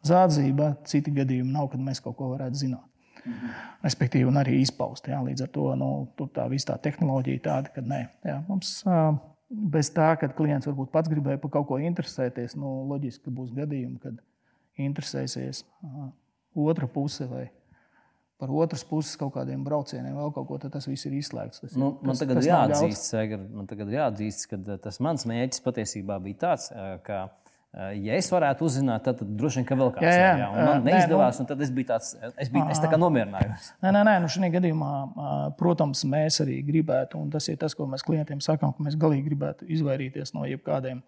zādzība. 0.07 0.73
Citi 0.89 1.13
gadījumi 1.15 1.53
nav, 1.53 1.69
kad 1.71 1.83
mēs 1.83 2.01
kaut 2.03 2.17
ko 2.19 2.33
varētu 2.33 2.65
zināt. 2.65 2.87
Mhm. 3.21 3.51
Respektīvi, 3.85 4.27
un 4.27 4.39
arī 4.41 4.57
izpaust. 4.63 5.07
Jā, 5.07 5.19
līdz 5.23 5.45
ar 5.45 5.51
to 5.53 5.67
nu, 5.77 5.89
tā 6.33 6.47
visa 6.49 6.71
tā 6.71 6.79
tehnoloģija 6.89 7.43
tāda, 7.45 7.73
ka 7.75 7.83
nē, 7.85 8.01
jā, 8.25 8.39
mums 8.47 8.79
bez 9.51 9.91
tā, 9.93 10.13
ka 10.19 10.31
klients 10.35 10.67
varbūt 10.69 10.91
pats 10.93 11.11
gribēja 11.11 11.39
par 11.41 11.51
kaut 11.53 11.67
ko 11.69 11.79
interesēties, 11.81 12.55
nu, 12.59 12.81
loģiski, 12.89 13.33
būs 13.35 13.51
gadījumi, 13.55 13.99
kad 14.01 14.17
interesēsies 14.79 15.65
otra 16.55 16.87
puse 16.87 17.27
vai 17.29 17.49
par 18.41 18.53
otras 18.57 18.81
puses 18.87 19.13
kaut 19.19 19.35
kādiem 19.35 19.61
braucieniem, 19.65 20.15
vēl 20.17 20.33
kaut 20.33 20.47
ko, 20.49 20.57
tad 20.61 20.73
tas 20.73 20.89
viss 20.89 21.05
ir 21.05 21.19
izslēgts. 21.19 21.61
Tas 21.61 21.77
nu, 21.77 21.93
ir, 21.93 22.09
man, 22.09 22.17
tagad 22.17 22.41
tas 22.41 22.49
jāatzīst, 22.49 23.11
Segar, 23.13 23.43
man 23.53 23.69
tagad 23.69 23.93
jāatzīst, 23.93 24.47
ka 24.49 24.79
tas 24.81 24.97
mans 25.03 25.27
mērķis 25.29 25.63
patiesībā 25.67 26.17
bija 26.25 26.41
tāds, 26.47 26.71
ka 27.05 27.27
Ja 27.71 28.17
es 28.19 28.27
varētu 28.27 28.65
uzzināt, 28.67 29.05
tad, 29.05 29.21
tad 29.21 29.29
droši 29.39 29.61
vien 29.61 29.65
ka 29.69 29.75
vēl 29.79 29.93
kāds 29.95 30.09
jā, 30.11 30.23
jā. 30.35 30.47
jā, 30.51 30.63
man 30.67 30.81
neizdevās, 30.83 31.37
nē, 31.37 31.39
nu, 31.39 31.45
un 31.45 31.47
tad 31.53 31.61
es 31.63 31.69
biju 31.71 31.87
tāds, 31.87 32.09
es, 32.35 32.49
biju, 32.51 32.65
es 32.73 32.81
tā 32.83 32.89
kā 32.91 32.97
nomierinājos. 32.99 33.69
Nē, 33.85 33.93
nē, 33.95 34.01
nē 34.09 34.15
nu 34.19 34.31
šajā 34.33 34.49
gadījumā, 34.57 34.89
protams, 35.55 36.01
mēs 36.11 36.41
arī 36.43 36.57
gribētu, 36.67 37.21
un 37.23 37.29
tas 37.31 37.47
ir 37.47 37.55
tas, 37.61 37.71
ko 37.77 37.87
mēs 37.87 38.03
klientiem 38.03 38.43
sakām, 38.43 38.73
ka 38.75 38.83
mēs 38.83 38.99
galīgi 38.99 39.23
gribētu 39.29 39.69
izvairīties 39.71 40.35
no 40.35 40.43
jebkādiem 40.49 40.99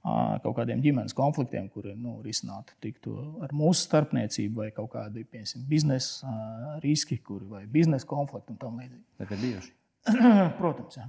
kaut 0.00 0.56
kādiem 0.56 0.80
ģimenes 0.84 1.14
konfliktiem, 1.16 1.68
kuri 1.72 1.92
nu, 1.98 2.18
risināti 2.24 2.76
tiktu 2.80 3.14
ar 3.44 3.52
mūsu 3.56 3.84
starpniecību, 3.84 4.62
vai 4.62 4.70
kaut 4.74 4.92
kādi 4.94 5.26
piemēram, 5.28 5.66
biznesa 5.68 6.34
riski, 6.84 7.20
kuri, 7.24 7.46
vai 7.50 7.64
biznesa 7.70 8.08
konflikti 8.08 8.54
un 8.54 8.60
tam 8.60 8.80
līdzīgi. 8.80 9.06
Tā 9.20 9.28
ir 9.28 9.42
bijuši. 9.44 9.72
Protams, 10.60 11.00
jā. 11.00 11.08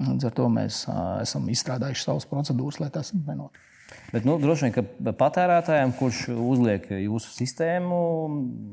Līdz 0.00 0.30
ar 0.30 0.34
to 0.36 0.46
mēs 0.50 0.84
esam 1.20 1.48
izstrādājuši 1.52 2.06
savas 2.06 2.26
procedūras, 2.30 2.80
lai 2.80 2.88
tas 2.94 3.12
nenotiktu. 3.14 3.66
Bet 4.14 4.26
nu, 4.26 4.36
droši 4.38 4.66
vien, 4.66 4.74
ka 4.74 5.12
patērētājiem, 5.18 5.92
kurš 5.98 6.20
uzliek 6.30 6.86
jūsu 6.94 7.32
sistēmu, 7.34 7.98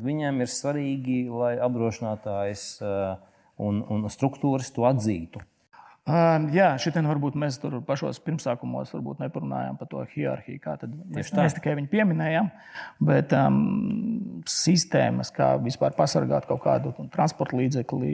viņiem 0.06 0.44
ir 0.46 0.52
svarīgi, 0.52 1.18
lai 1.34 1.56
apdrošinātājs 1.66 2.66
un, 2.84 3.82
un 3.82 4.06
struktūras 4.14 4.70
to 4.74 4.86
atzītu. 4.90 5.42
Um, 6.08 6.46
jā, 6.56 6.70
šitien 6.80 7.08
varbūt 7.10 7.36
mēs 7.36 7.58
tur 7.60 7.82
pašos 7.84 8.22
pirmsākumos 8.24 8.94
neparunājām 8.96 9.76
par 9.76 9.90
to 9.92 10.04
hierarhiju. 10.14 10.62
Mēs, 11.12 11.34
mēs 11.36 11.58
tikai 11.58 11.74
viņu 11.76 11.92
pieminējām, 11.92 12.48
bet 13.10 13.36
um, 13.36 13.58
sistēmas, 14.48 15.34
kā 15.36 15.56
vispār 15.60 15.98
pasargāt 15.98 16.48
kaut 16.48 16.64
kādu 16.64 16.94
transporta 17.12 17.60
līdzekli, 17.60 18.14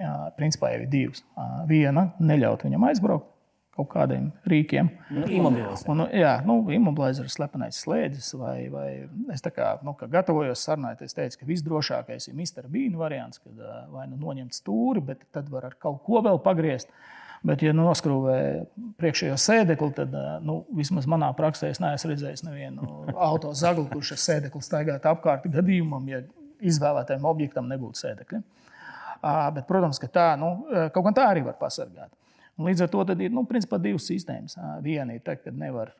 jā, 0.00 0.14
principā 0.38 0.72
jau 0.72 0.80
ir 0.86 0.88
divas. 0.88 1.20
Uh, 1.36 1.60
viena- 1.68 2.08
neļaut 2.32 2.64
viņam 2.64 2.88
aizbraukt 2.88 3.28
kaut 3.74 3.88
kādiem 3.90 4.28
rīkiem. 4.48 4.88
Nu, 5.10 5.24
imobilizēs. 5.26 5.82
Jā, 6.14 6.34
nu, 6.46 6.60
imobilizēs, 6.72 7.34
slepenais 7.34 7.80
slēdzis. 7.82 8.30
Vai, 8.38 8.54
vai 8.72 8.88
es 9.34 9.42
tā 9.44 9.50
kā, 9.54 9.72
nu, 9.84 9.96
kā 9.98 10.08
gatavojos 10.10 10.62
sarunai, 10.62 10.94
es 11.02 11.16
teicu, 11.16 11.40
ka 11.40 11.48
visdrošākais 11.48 12.30
ir 12.30 12.38
Mr. 12.38 12.70
Bean 12.70 12.96
variants, 13.00 13.42
kad 13.42 13.58
vai 13.92 14.06
nu 14.10 14.20
noņemt 14.20 14.54
stūri, 14.54 15.02
bet 15.10 15.26
tad 15.34 15.50
var 15.52 15.68
ar 15.70 15.76
kaut 15.80 16.00
ko 16.06 16.22
vēl 16.24 16.40
pagriezt. 16.44 16.92
Bet, 17.44 17.60
ja 17.60 17.74
noskrūvē 17.76 18.36
priekšējo 19.00 19.34
sēdekli, 19.36 19.90
tad 19.98 20.14
nu, 20.46 20.62
vismaz 20.72 21.04
manā 21.10 21.28
praksē 21.36 21.68
es 21.74 21.80
neesmu 21.82 22.14
redzējis 22.14 22.44
nevienu 22.46 22.88
auto 23.28 23.52
zaglu, 23.52 23.84
kurš 23.90 24.14
ar 24.16 24.22
sēdekli 24.22 24.64
staigātu 24.64 25.10
apkārt 25.12 25.44
gadījumam, 25.52 26.08
ja 26.08 26.22
izvēlētajam 26.64 27.26
objektam 27.28 27.68
nebūtu 27.68 28.00
sēdekļa. 28.00 28.40
Bet, 29.56 29.64
protams, 29.68 30.00
ka 30.00 30.08
tā, 30.12 30.28
nu, 30.40 30.54
kaut 30.92 31.04
kā 31.06 31.12
tā 31.20 31.28
arī 31.32 31.44
var 31.44 31.56
pasargāt. 31.60 32.12
Un 32.54 32.68
līdz 32.68 32.84
ar 32.84 32.90
to 32.92 33.04
ir 33.18 33.32
nu, 33.34 33.42
principā, 33.50 33.80
divas 33.82 34.06
sistēmas. 34.06 34.54
Viena 34.84 35.16
ir 35.16 35.22
tā, 35.26 35.34
ka 35.40 35.50
nevar, 35.50 35.90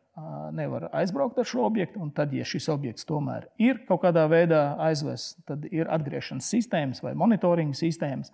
nevar 0.55 0.87
aizbraukt 0.95 1.41
ar 1.41 1.49
šo 1.49 1.65
objektu, 1.67 2.01
un 2.05 2.13
tad, 2.15 2.35
ja 2.37 2.47
šis 2.47 2.69
objekts 2.71 3.09
tomēr 3.09 3.49
ir 3.59 3.81
kaut 3.89 4.05
kādā 4.05 4.27
veidā 4.31 4.63
aizvests, 4.87 5.41
tad 5.49 5.67
ir 5.73 5.91
atgriešanas 5.91 6.51
sistēmas 6.55 7.03
vai 7.03 7.17
monitoringa 7.19 7.75
sistēmas. 7.79 8.31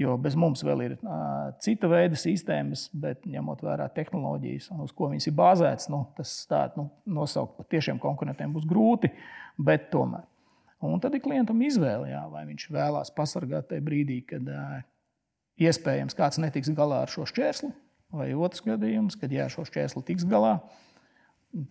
Jo 0.00 0.14
bez 0.16 0.32
mums 0.40 0.62
vēl 0.64 0.82
ir 0.86 0.92
uh, 0.96 1.50
cita 1.60 1.88
veida 1.90 2.16
sistēmas, 2.16 2.86
bet 2.96 3.26
ņemot 3.28 3.60
vērā 3.60 3.90
tehnoloģijas, 3.92 4.70
uz 4.80 4.94
ko 4.96 5.10
viņas 5.12 5.28
ir 5.28 5.34
bāzētas, 5.36 5.90
nu, 5.92 6.00
tas 6.16 6.32
tā, 6.48 6.62
nu, 6.78 6.86
nosaukt 7.04 7.58
par 7.58 7.68
tiešiem 7.68 8.00
konkurentiem 8.00 8.54
būs 8.54 8.64
grūti, 8.68 9.12
bet 9.60 9.90
tomēr. 9.92 10.24
Un 10.82 10.98
tad 11.02 11.14
ir 11.14 11.22
klientam 11.22 11.60
izvēle, 11.62 12.08
jā, 12.10 12.22
vai 12.32 12.46
viņš 12.48 12.66
vēlās 12.72 13.12
pasargāt 13.14 13.68
tajā 13.68 13.84
brīdī, 13.84 14.22
kad 14.32 14.48
uh, 14.48 14.80
iespējams 15.60 16.16
kāds 16.16 16.40
netiks 16.40 16.72
galā 16.72 17.04
ar 17.04 17.12
šo 17.12 17.28
šķērsli, 17.28 17.70
vai 18.16 18.32
otrs 18.32 18.64
gadījums, 18.64 19.20
kad 19.20 19.32
jā, 19.32 19.44
šo 19.52 19.68
šķērsli 19.68 20.06
tiks 20.08 20.24
galā, 20.28 20.56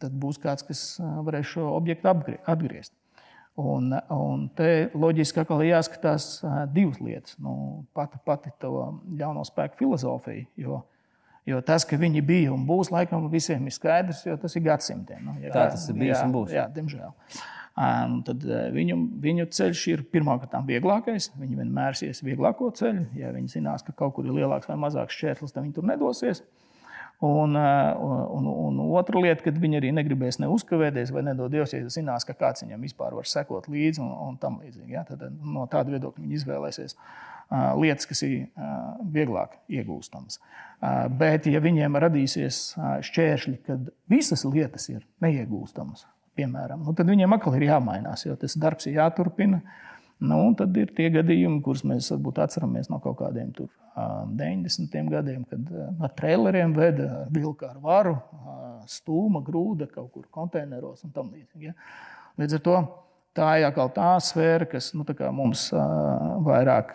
tad 0.02 0.14
būs 0.14 0.38
kāds, 0.42 0.66
kas 0.68 0.86
varēs 1.26 1.56
šo 1.56 1.72
objektu 1.74 2.14
atgriezt. 2.14 2.94
Un, 3.60 3.92
un 4.16 4.46
te 4.56 4.88
loģiski 4.96 5.42
atkal 5.42 5.62
jāskatās 5.66 6.38
divas 6.72 7.02
lietas. 7.04 7.36
Nu, 7.44 7.84
pati, 7.96 8.20
pati 8.26 8.54
to 8.62 8.72
ļauno 9.20 9.44
spēku 9.48 9.82
filozofija. 9.82 10.46
Jo, 10.60 10.80
jo 11.50 11.60
tas, 11.68 11.84
ka 11.88 12.00
viņi 12.00 12.24
bija 12.26 12.54
un 12.56 12.64
būs, 12.70 12.94
laikam 12.94 13.28
visiem 13.32 13.68
ir 13.68 13.76
skaidrs, 13.76 14.24
jo 14.26 14.38
tas 14.40 14.56
ir 14.56 14.64
gadsimtiem. 14.70 15.26
Nu, 15.28 15.36
jā, 15.44 15.52
Tā 15.52 15.68
tas 15.76 15.90
ir 15.92 16.00
bijis 16.00 16.16
jā, 16.16 16.24
un 16.26 16.38
būs. 16.38 16.56
Jā, 16.56 16.70
diemžēl. 16.72 17.12
Un 17.82 18.18
tad 18.28 18.44
viņu, 18.76 18.98
viņu 19.24 19.46
ceļš 19.56 19.84
ir 19.94 20.02
pirmkārt 20.12 20.56
vieglākais. 20.68 21.30
Viņi 21.40 21.60
vienmēr 21.60 22.00
ies 22.08 22.24
vieglāko 22.24 22.72
ceļu. 22.78 23.06
Ja 23.20 23.32
viņi 23.36 23.58
zinās, 23.58 23.84
ka 23.84 23.96
kaut 23.96 24.16
kur 24.16 24.28
ir 24.28 24.36
lielāks 24.42 24.72
vai 24.72 24.80
mazāks 24.80 25.16
šķērslis, 25.18 25.56
tad 25.56 25.66
viņi 25.66 25.76
tur 25.76 25.88
nedosies. 25.92 26.44
Un, 27.22 27.56
eh, 27.56 27.96
un, 28.34 28.48
un 28.50 28.80
otra 28.98 29.20
lieta, 29.22 29.44
kad 29.46 29.58
viņi 29.62 29.78
arī 29.78 29.92
negribēs 29.94 30.40
neuzkavēties, 30.42 31.12
vai 31.14 31.22
nedod 31.28 31.54
Dievs, 31.54 31.76
ja 31.76 31.92
zinās, 31.94 32.26
ka 32.26 32.34
kāds 32.34 32.66
viņam 32.66 32.82
vispār 32.82 33.14
var 33.14 33.30
sekot 33.30 33.68
līdzi 33.70 34.02
un, 34.02 34.10
un 34.26 34.40
tam 34.42 34.58
līdzīgi. 34.64 34.96
Ja? 34.96 35.04
Tad 35.06 35.28
no 35.30 35.68
tāda 35.70 35.94
viedokļa 35.94 36.24
viņi 36.24 36.40
izvēlēsies 36.40 36.98
uh, 36.98 37.12
lietas, 37.78 38.08
kas 38.10 38.24
ir 38.26 38.48
vieglāk 39.14 39.58
iegūstamas. 39.70 40.40
Bet, 41.20 41.46
ja 41.46 41.62
viņiem 41.62 42.00
radīsies 42.02 42.62
šķēršļi, 43.06 43.56
kad 43.68 43.92
visas 44.10 44.42
lietas 44.48 44.88
ir 44.90 45.04
neiegūstamas, 45.22 46.08
piemēram, 46.40 46.82
nu, 46.88 46.96
tad 46.98 47.12
viņiem 47.12 47.38
atkal 47.38 47.58
ir 47.60 47.68
jāmainās, 47.68 48.26
jo 48.26 48.34
tas 48.40 48.58
darbs 48.58 48.90
ir 48.90 48.98
jāturpina. 48.98 49.62
Nu, 50.22 50.40
tad 50.54 50.76
ir 50.78 50.92
tie 50.94 51.08
gadījumi, 51.10 51.64
kurus 51.66 51.82
mēs 51.88 52.12
varbūt 52.14 52.44
atceramies 52.44 52.92
no 52.92 53.00
kaut 53.02 53.18
kādiem 53.24 53.50
tur 53.58 53.72
90. 54.38 55.08
gadiem, 55.10 55.44
kad 55.50 55.72
ar 56.06 56.12
traileriem 56.18 56.76
veda 56.78 57.26
vilku 57.34 57.66
ar 57.66 57.80
varu, 57.82 58.16
stūma, 58.90 59.42
grūda 59.46 59.90
kaut 59.90 60.12
kur 60.14 60.28
konteineros 60.34 61.02
un 61.08 61.16
tam 61.16 61.32
līdzīgi. 61.34 61.72
Ja? 61.72 61.74
Līdz 62.40 62.60
ar 62.60 62.64
to 62.68 62.76
tā 63.38 63.48
ir 63.60 63.66
atkal 63.68 63.90
tā 63.96 64.12
sfēra, 64.24 64.68
kas 64.70 64.92
nu, 64.98 65.06
mums 65.36 65.68
uh, 65.74 65.82
vairāk 66.46 66.94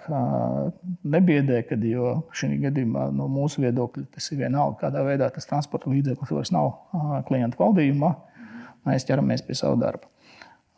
nebiedē, 1.02 1.62
kad 1.68 1.82
šī 1.82 2.52
gadījumā 2.68 3.08
no 3.16 3.28
mūsu 3.32 3.64
viedokļa 3.64 4.06
tas 4.14 4.30
ir 4.30 4.44
vienalga, 4.44 4.84
kādā 4.86 5.04
veidā 5.06 5.30
tas 5.34 5.48
transporta 5.48 5.90
līdzeklis 5.92 6.34
vairs 6.36 6.54
nav 6.54 6.74
klienta 7.28 7.58
valdījumā. 7.60 8.14
Mēs 8.86 9.08
ķeramies 9.08 9.42
pie 9.42 9.58
savu 9.58 9.80
darbu. 9.82 10.06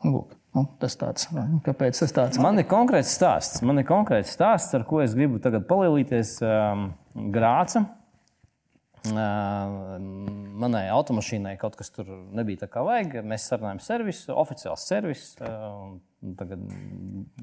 Lūk. 0.06 0.38
Nu, 0.58 0.64
tas 0.82 0.96
tāds, 0.98 1.28
kāpēc 1.66 2.00
tas 2.02 2.14
tāds? 2.14 2.40
Man 2.42 2.58
ir 2.58 2.66
konkrēts 2.70 3.12
stāsts. 3.14 3.62
Man 3.66 3.78
ir 3.78 3.86
konkrēts 3.86 4.32
stāsts, 4.34 4.74
ar 4.74 4.82
ko 4.88 4.98
es 5.04 5.14
gribu 5.14 5.38
tagad 5.42 5.68
palielīties. 5.70 6.38
Um, 6.42 6.90
Grāca. 7.34 7.84
Uh, 9.08 9.94
manai 10.58 10.88
automašīnai 10.90 11.54
kaut 11.60 11.78
kas 11.78 11.92
tur 11.94 12.10
nebija 12.34 12.64
tā 12.64 12.68
kā 12.72 12.82
vajag. 12.86 13.20
Mēs 13.26 13.46
sarunājām 13.52 13.80
servisu, 13.82 14.34
oficiāls 14.34 14.88
servis. 14.90 15.30
Uh, 15.38 15.94
tagad 16.40 16.66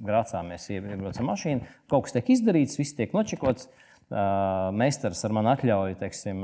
Grācā 0.03 0.43
mēs 0.45 0.67
iebraucam 0.75 1.31
mašīnu. 1.31 1.73
Kaut 1.91 2.07
kas 2.07 2.17
tiek 2.17 2.35
izdarīts, 2.35 2.79
viss 2.81 2.97
tiek 2.99 3.15
nočikots. 3.15 3.69
Uh, 3.71 3.84
meistars 4.75 5.23
ar 5.25 5.33
mani 5.33 5.49
atļauju, 5.55 5.97
teiksim, 5.97 6.43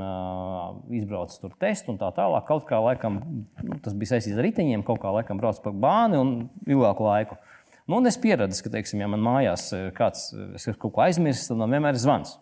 izbrauc 0.98 1.34
tur 1.38 1.54
testu 1.62 1.92
un 1.94 2.00
tā 2.00 2.08
tālāk. 2.16 2.44
Kaut 2.48 2.66
kā 2.68 2.80
laikam, 2.82 3.20
nu, 3.62 3.78
tas 3.84 3.94
bija 3.94 4.16
saistīts 4.16 4.38
ar 4.38 4.46
riteņiem, 4.48 4.82
kaut 4.86 5.02
kā 5.02 5.12
laikam 5.14 5.38
brauc 5.40 5.60
pa 5.62 5.70
bāni 5.70 6.18
un 6.18 6.32
ilgāku 6.66 7.06
laiku. 7.06 7.38
Nu, 7.86 7.98
un 7.98 8.06
es 8.10 8.18
pieredzu, 8.18 8.64
ka, 8.64 8.72
teiksim, 8.76 9.02
ja 9.02 9.10
man 9.10 9.22
mājās 9.22 9.68
kāds 9.96 10.30
kaut 10.78 10.90
ko 10.94 11.04
aizmirsis, 11.04 11.48
tad 11.50 11.60
man 11.60 11.74
vienmēr 11.74 11.98
ir 11.98 12.02
zvans. 12.02 12.36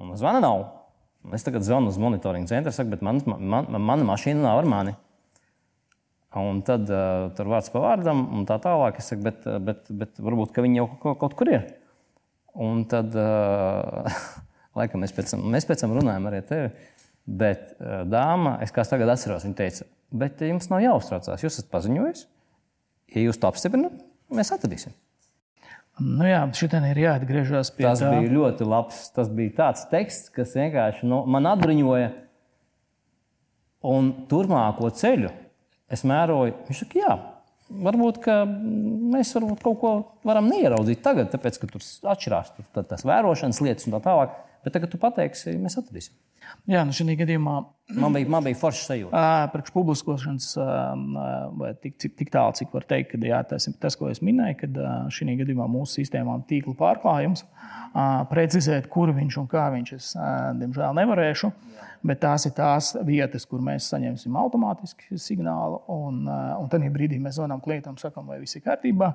Un 0.00 0.16
zvana 0.16 0.40
nav. 0.44 0.64
Es 1.36 1.44
tagad 1.44 1.64
zvanu 1.66 1.92
uz 1.92 1.98
monitoringa 2.00 2.48
centru, 2.48 2.72
saku, 2.72 2.94
bet 2.94 3.04
man, 3.04 3.20
man, 3.26 3.68
man, 3.68 3.84
mana 3.92 4.08
mašīna 4.08 4.40
nav 4.40 4.62
ar 4.62 4.68
mani. 4.68 4.96
Un 6.40 6.62
tad 6.64 6.88
uh, 6.88 7.28
tur 7.36 7.50
vārds 7.50 7.72
pa 7.74 7.82
vārdam, 7.82 8.22
un 8.38 8.46
tā 8.48 8.56
tālāk. 8.62 9.02
Es 9.02 9.10
saku, 9.12 9.26
bet, 9.26 9.44
bet, 9.66 9.90
bet 9.90 10.20
varbūt 10.22 10.56
viņi 10.56 10.80
jau 10.80 10.88
kaut, 11.02 11.18
kaut 11.24 11.36
kur 11.36 11.52
ir. 11.52 11.66
Un 12.58 12.82
tad, 12.90 13.14
uh, 13.14 14.22
laikam, 14.78 15.04
mēs 15.04 15.14
pēc, 15.14 15.34
tam, 15.34 15.44
mēs 15.52 15.68
pēc 15.68 15.84
tam 15.84 15.94
runājam 15.98 16.26
arī 16.30 16.40
ar 16.42 16.48
tevi. 16.48 16.70
Bet 17.40 17.76
uh, 17.76 18.00
dāma, 18.10 18.56
es 18.64 18.74
kā 18.74 18.82
tagad 18.88 19.12
atceros, 19.12 19.44
viņa 19.46 19.58
teica, 19.58 19.86
bet 20.22 20.42
jums 20.42 20.66
nav 20.72 20.82
jāuztraucās. 20.82 21.44
Jūs 21.44 21.60
esat 21.60 21.70
paziņojis, 21.70 22.24
ja 23.14 23.28
jūs 23.28 23.38
to 23.38 23.50
apstiprināt, 23.50 24.02
mēs 24.34 24.50
atradīsim. 24.56 24.96
Nu 26.00 26.24
jā, 26.24 26.40
šitien 26.56 26.86
ir 26.88 26.98
jāatgriežas 27.02 27.72
pie 27.76 27.84
tā. 27.84 27.92
Tas 27.92 28.02
bija 28.06 28.32
ļoti 28.32 28.66
labs. 28.68 29.02
Tas 29.12 29.28
bija 29.32 29.52
tāds 29.58 29.84
teksts, 29.90 30.30
kas 30.32 30.54
vienkārši 30.56 31.08
nu, 31.08 31.20
man 31.28 31.48
atbruņoja. 31.50 32.08
Un 33.90 34.08
turpmāko 34.30 34.88
ceļu 34.96 35.32
es 35.92 36.04
mēroju. 36.08 36.56
Viņš 36.68 36.82
saka, 36.84 37.02
jā, 37.02 37.12
varbūt 37.70 38.26
mēs 39.14 39.34
varbūt 39.36 39.62
kaut 39.64 39.78
ko 39.80 39.92
varam 40.26 40.50
neieraudzīt 40.50 41.02
tagad, 41.04 41.30
tāpēc, 41.32 41.60
ka 41.60 41.70
tur 41.70 41.84
atšķirās 42.14 42.54
tur, 42.56 42.68
tās 42.82 43.06
vērošanas 43.06 43.62
lietas 43.64 43.88
un 43.88 43.96
tā 43.96 44.02
tālāk. 44.08 44.34
Bet 44.64 44.76
tagad 44.76 44.92
tu 44.92 45.00
pateiksi, 45.00 45.56
mēs 45.60 45.78
atradīsim. 45.80 46.16
Jā, 46.70 46.82
nu 46.86 46.94
šajā 46.94 47.16
gadījumā 47.22 47.54
man 47.98 48.14
bija, 48.14 48.28
man 48.30 48.44
bija 48.46 48.58
forša 48.58 48.84
sajūta. 48.86 49.22
Priekš 49.52 49.72
publiskošanas, 49.74 50.48
vai 51.58 51.72
tik, 51.82 51.96
cik, 52.02 52.14
tik 52.18 52.32
tālu, 52.34 52.54
cik 52.58 52.74
var 52.74 52.86
teikt, 52.90 53.14
ka 53.14 53.30
jā, 53.30 53.40
tas 53.50 53.66
ir 53.70 53.76
tas, 53.82 53.96
ko 53.98 54.10
es 54.10 54.22
minēju, 54.24 54.58
kad 54.62 54.80
šajā 55.16 55.36
gadījumā 55.42 55.66
mūsu 55.70 56.00
sistēmām 56.00 56.44
tīkla 56.50 56.76
pārklājums, 56.78 57.44
precizēt, 58.30 58.88
kur 58.92 59.12
viņš 59.16 59.40
un 59.42 59.50
kā 59.50 59.66
viņš 59.74 59.92
es, 59.98 60.12
diemžēl, 60.60 60.94
nevarēšu. 61.00 61.52
Bet 62.06 62.22
tās 62.22 62.46
ir 62.48 62.54
tās 62.56 62.94
vietas, 63.04 63.44
kur 63.48 63.60
mēs 63.64 63.90
saņemsim 63.92 64.36
automātiski 64.40 65.18
signālu, 65.20 65.82
un, 65.92 66.22
un 66.30 66.70
tad 66.72 66.86
brīdī 66.94 67.18
mēs 67.20 67.36
zvanām 67.36 67.60
klientam, 67.60 67.98
sakām, 68.00 68.30
vai 68.30 68.38
viss 68.40 68.56
ir 68.56 68.64
kārtībā. 68.64 69.10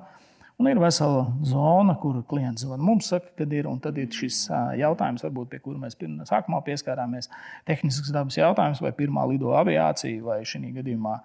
Un 0.56 0.70
ir 0.70 0.78
vesela 0.80 1.26
zona, 1.44 1.98
kur 2.00 2.22
klients 2.30 2.64
zvana 2.64 2.80
mums, 2.80 3.10
saka, 3.12 3.28
kad 3.36 3.50
ir. 3.52 3.66
Tad 3.84 3.98
ir 4.00 4.08
šis 4.16 4.46
jautājums, 4.80 5.24
varbūt, 5.26 5.50
pie 5.52 5.60
kura 5.60 5.82
mēs 5.82 5.98
pirmā 6.00 6.24
sākumā 6.28 6.62
pieskārāmies. 6.64 7.28
Tehnisks 7.68 8.12
dabas 8.14 8.38
jautājums, 8.38 8.80
vai 8.80 8.94
pirmā 8.96 9.26
lido 9.28 9.52
aviācija, 9.58 10.22
vai 10.24 10.38
šī 10.48 10.72
gadījumā 10.78 11.18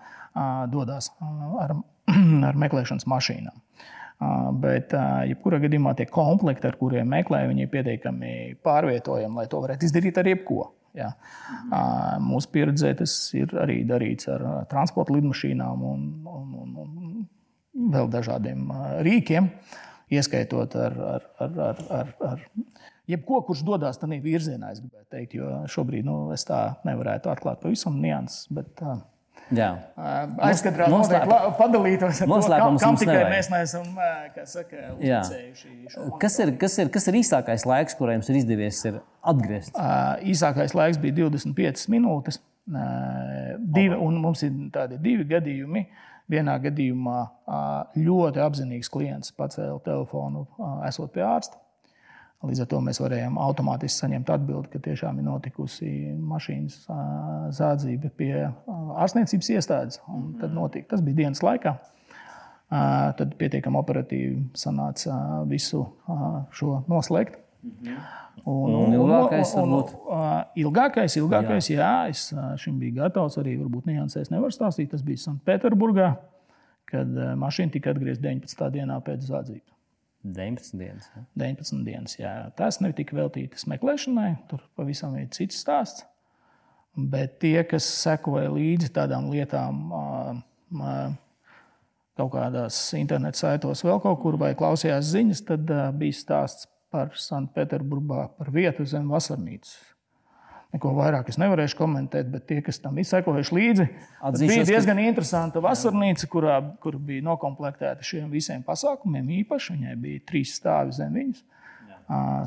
dodas 0.74 1.14
ar, 1.64 1.78
ar 2.50 2.60
meklēšanas 2.66 3.08
mašīnām. 3.08 3.64
Bet, 4.62 4.92
jebkurā 5.32 5.62
gadījumā, 5.64 5.96
tie 5.98 6.06
komplekti, 6.12 6.68
ar 6.68 6.76
kuriem 6.78 7.08
meklē, 7.16 7.46
ir 7.56 7.72
pietiekami 7.72 8.60
pārvietojami, 8.68 9.40
lai 9.40 9.48
to 9.50 9.64
varētu 9.64 9.88
izdarīt 9.88 10.20
ar 10.20 10.28
jebko. 10.28 10.74
Ja. 10.92 11.14
Mūsu 12.20 12.52
pieredzē 12.52 12.92
tas 13.00 13.16
ir 13.32 13.56
arī 13.64 13.80
darīts 13.88 14.28
ar 14.30 14.44
transporta 14.70 15.16
lidmašīnām 15.16 15.86
un, 15.88 16.02
un, 16.28 16.50
un, 16.66 16.76
un 16.84 17.30
vēl 17.74 18.10
dažādiem 18.12 18.72
rīkiem, 19.06 19.50
ieskaitot 20.12 20.76
ar, 20.76 20.98
ar, 21.16 21.28
ar, 21.40 21.62
ar, 21.68 21.86
ar, 22.00 22.16
ar 22.34 22.44
jebko, 23.12 23.42
kurš 23.48 23.64
dodas 23.68 24.00
tādā 24.02 24.20
virzienā, 24.24 24.74
es 24.74 24.84
gribētu 24.84 25.08
teikt, 25.14 25.38
jo 25.40 25.64
šobrīd 25.72 26.08
nu, 26.08 26.18
es 26.36 26.46
tā 26.48 26.62
nevarētu 26.88 27.32
atklāt 27.32 27.64
pavisam 27.64 27.98
nianses. 28.04 28.48
Bet, 28.54 28.84
Jā. 29.52 29.68
Aizkadrā 30.48 30.86
noslēpums 30.92 31.58
padalītos 31.58 32.22
ar 32.24 32.30
noslēpumu, 32.32 32.80
kam, 32.80 32.94
kam 32.94 33.00
tikai 33.00 33.16
nevajag. 33.18 33.32
mēs 33.34 33.50
neesam 33.52 33.90
saka, 34.48 34.84
uzticējuši. 34.96 35.72
Kas 36.22 36.38
ir, 36.40 36.54
kas, 36.62 36.78
ir, 36.80 36.92
kas 36.94 37.10
ir 37.12 37.18
īsākais 37.20 37.66
laiks, 37.68 37.98
kurā 38.00 38.16
jums 38.16 38.32
ir 38.32 38.40
izdevies 38.40 38.80
ir 38.88 39.02
atgriezties? 39.28 39.76
Īsākais 40.32 40.76
laiks 40.78 41.02
bija 41.04 41.18
25 41.26 41.84
minūtes. 41.92 42.40
Divi, 42.72 43.98
un 43.98 44.22
mums 44.24 44.46
ir 44.48 44.56
tādi 44.72 45.02
divi 45.04 45.28
gadījumi. 45.34 45.84
Uh, 45.84 46.08
Vienā 46.32 46.56
gadījumā 46.64 47.18
ļoti 48.00 48.40
apzinīgs 48.40 48.90
klients 48.92 49.34
pacēla 49.36 49.82
telefonu, 49.84 50.46
esot 50.88 51.12
pie 51.16 51.26
ārsta. 51.28 51.60
Līdz 52.42 52.64
ar 52.64 52.70
to 52.72 52.80
mēs 52.82 52.98
varējām 53.04 53.36
automātiski 53.38 54.02
saņemt 54.02 54.32
atbildi, 54.34 54.72
ka 54.74 54.80
tiešām 54.82 55.20
ir 55.22 55.28
notikusi 55.28 55.92
mašīnas 56.18 56.80
zādzība 57.54 58.10
pie 58.18 58.32
ārstniecības 59.04 59.52
iestādes. 59.58 60.00
Tad 60.42 60.56
notika. 60.56 60.96
Tas 60.96 61.04
bija 61.06 61.20
dienas 61.20 61.44
laikā. 61.46 61.76
Tad 63.20 63.36
pietiekami 63.38 63.78
operatīvi 63.78 64.48
sanāca 64.58 65.20
visu 65.52 65.84
šo 66.56 66.80
noslēgt. 66.90 67.38
Un, 67.62 68.72
un 68.74 68.94
ilgākais, 68.96 69.52
un, 69.62 69.74
un, 69.78 69.90
un, 70.10 70.46
ilgākais, 70.58 71.18
ilgākais 71.20 71.68
jā. 71.70 71.78
jā, 71.78 71.92
es 72.10 72.64
šim 72.64 72.80
biju 72.82 72.98
gatavs. 73.02 73.38
Arī 73.42 73.58
varbūt 73.60 73.90
niansēs 73.92 74.32
nevar 74.34 74.54
stāstīt. 74.56 74.90
Tas 74.94 75.04
bija 75.06 75.22
Sanktpēterburgā, 75.28 76.08
kad 76.90 77.20
mašīna 77.42 77.76
tika 77.76 77.94
atgriezta 77.94 78.26
19. 78.30 78.72
dienā 78.78 78.98
pēc 79.06 79.28
zādzības. 79.30 79.68
19 80.24 80.78
dienas. 80.78 81.10
Ja. 81.16 81.24
19 81.44 81.86
dienas 81.86 82.18
jā. 82.18 82.34
Tas 82.58 82.80
netika 82.82 83.18
veltītas 83.18 83.66
meklēšanai, 83.70 84.32
tur 84.50 84.64
pavisam 84.78 85.16
ir 85.18 85.30
cits 85.34 85.62
stāsts. 85.62 86.06
Bet 86.92 87.40
tie, 87.42 87.62
kas 87.64 87.86
sekoja 88.02 88.50
līdzi 88.52 88.90
tādām 88.94 89.30
lietām, 89.32 89.94
kaut 92.20 92.34
kādās 92.34 92.82
internetu 93.00 93.40
saitos, 93.46 93.86
vēl 93.88 94.02
kaut 94.04 94.20
kur, 94.22 94.36
vai 94.42 94.52
klausījās 94.60 95.14
ziņas, 95.14 95.44
tad 95.48 95.72
bija 95.98 96.18
stāsts 96.18 96.68
par 96.92 97.16
Sanktpēterburgā, 97.18 98.28
par 98.38 98.52
vietu 98.54 98.86
zem 98.88 99.08
vasarnīcas. 99.12 99.80
Neko 100.72 100.94
vairāk 100.96 101.28
es 101.28 101.36
nevarēšu 101.40 101.76
komentēt, 101.76 102.30
bet 102.32 102.46
tie, 102.48 102.62
kas 102.64 102.78
tam 102.80 102.96
ir 103.02 103.08
sekojuši 103.08 103.56
līdzi, 103.58 103.86
Atzīšos, 104.24 104.52
bija 104.54 104.68
diezgan 104.70 105.02
ka... 105.02 105.08
interesanta 105.10 105.64
vasarnīca, 105.64 106.30
kurā, 106.32 106.60
kur 106.84 106.96
bija 106.96 107.26
noklāpta 107.28 107.98
šiem 108.08 108.30
visiem 108.32 108.64
pasākumiem. 108.64 109.34
Īpaši 109.42 109.76
viņai 109.76 109.98
bija 110.00 110.24
trīs 110.32 110.54
stāvi 110.56 110.96
zem 110.96 111.18
viņas, 111.20 111.42
jā. 111.90 112.00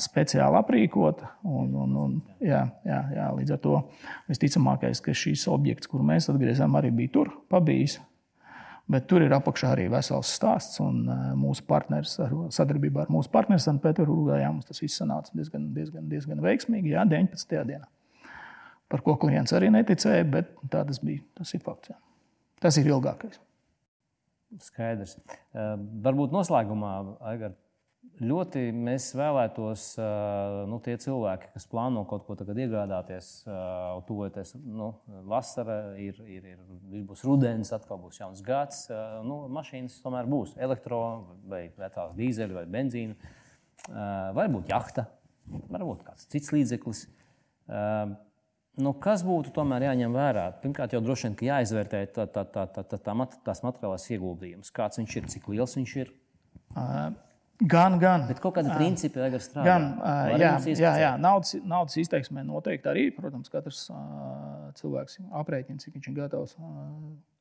speciāli 0.06 0.60
aprīkota. 0.62 1.34
Un, 1.44 1.76
un, 1.84 2.00
un, 2.06 2.16
jā, 2.40 2.62
jā, 2.88 3.02
jā, 3.12 3.28
līdz 3.42 3.58
ar 3.58 3.62
to 3.66 3.82
visticamākais, 4.32 5.04
ka 5.04 5.12
šīs 5.12 5.44
objekts, 5.52 5.92
kur 5.92 6.06
mēs 6.08 6.32
atgriezām, 6.32 6.80
arī 6.80 6.94
bija 6.96 7.18
tur 7.18 7.34
pabijis. 7.52 7.98
Bet 8.90 9.06
tur 9.08 9.22
ir 9.24 9.32
apakšā 9.32 9.70
arī 9.72 9.86
vesels 9.92 10.28
stāsts. 10.36 10.76
Un 10.84 11.06
mūsu 11.40 11.64
partneris, 11.68 12.18
ar, 12.20 12.34
sadarbībā 12.52 13.06
ar 13.06 13.12
mūsu 13.12 13.32
partneri 13.32 13.62
Sanktpēterburgā, 13.64 14.42
mums 14.52 14.68
tas 14.68 14.82
viss 14.82 15.00
sanāca 15.00 15.32
diezgan, 15.32 15.70
diezgan, 15.76 16.04
diezgan 16.10 16.42
veiksmīgi. 16.44 16.92
Jā, 16.92 17.06
19. 17.08 17.64
dienā. 17.70 17.88
Par 18.92 19.00
ko 19.06 19.16
klients 19.18 19.54
arī 19.56 19.70
neticēja, 19.72 20.26
bet 20.28 20.52
tā 20.68 20.84
tas 20.84 21.00
bija. 21.00 21.24
Tas 21.38 21.54
ir 21.56 21.64
fakts. 21.64 21.94
Jā. 21.94 21.98
Tas 22.60 22.76
ir 22.80 22.92
ilgākais. 22.92 23.40
Skaidrs. 24.62 25.16
Varbūt 26.04 26.34
noslēgumā, 26.36 26.92
Aigar, 27.32 27.56
Ļoti 28.22 28.68
mēs 28.78 29.08
vēlētos, 29.18 29.84
nu, 30.70 30.76
tie 30.84 30.92
cilvēki, 31.02 31.48
kas 31.56 31.64
plāno 31.66 32.04
kaut 32.06 32.22
ko 32.28 32.36
tagad 32.38 32.60
iegādāties, 32.62 33.30
tuvoties 34.06 34.52
nu, 34.62 34.92
vasara, 35.26 35.96
ir, 35.98 36.20
ir, 36.30 36.46
ir, 36.52 36.60
būs 37.08 37.24
rudens, 37.26 37.72
atkal 37.74 37.98
būs 38.04 38.20
jauns 38.20 38.44
gads. 38.46 38.84
Nu, 39.26 39.40
mašīnas 39.56 39.98
tomēr 40.04 40.30
būs 40.30 40.54
elektro 40.62 41.00
vai 41.50 41.64
vecās 41.74 42.14
dīzeļu 42.14 42.60
vai 42.60 42.64
benzīnu, 42.76 43.18
varbūt 44.38 44.70
jahta, 44.70 45.08
varbūt 45.74 46.06
kāds 46.06 46.30
cits 46.30 46.54
līdzeklis. 46.54 47.04
Nu, 48.78 48.94
kas 49.02 49.26
būtu 49.26 49.50
tomēr 49.58 49.88
jāņem 49.88 50.14
vērā? 50.14 50.48
Pirmkārt, 50.62 50.94
jau 50.94 51.02
droši 51.02 51.32
vien 51.32 51.36
jāizvērtē 51.50 52.06
tā, 52.14 52.30
tā, 52.30 52.46
tā, 52.46 52.66
tā, 52.70 52.86
tā, 52.94 52.98
tā, 53.10 53.28
tās 53.46 53.66
materiālās 53.66 54.06
ieguldījumus. 54.10 54.70
Kāds 54.74 55.02
viņš 55.02 55.20
ir, 55.20 55.30
cik 55.34 55.46
liels 55.50 55.78
viņš 55.78 56.00
ir? 56.02 56.10
Uh, 56.74 57.12
Gan, 57.62 58.00
gan. 58.02 58.24
Bet 58.26 58.40
kāda 58.42 58.74
principa 58.74 59.22
jau 59.22 59.28
ir 59.30 59.42
strādājot. 59.42 59.68
Gan, 59.68 59.84
uh, 60.02 60.32
jā, 60.40 60.54
jā, 60.74 60.94
jā, 60.98 61.12
naudas, 61.22 61.54
naudas 61.62 61.94
izteiksmē 62.02 62.42
noteikti 62.46 62.90
arī. 62.90 63.04
Protams, 63.14 63.52
katrs 63.52 63.84
uh, 63.94 64.72
cilvēks 64.80 65.20
aprēķina, 65.42 65.78
cik 65.78 65.94
viņš 65.94 66.10
ir 66.10 66.16
gatavs 66.18 66.56
uh, 66.58 66.82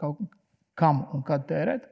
kaut 0.01 0.21
kam 0.77 1.07
un 1.17 1.25
kad 1.25 1.47
tērēt. 1.49 1.89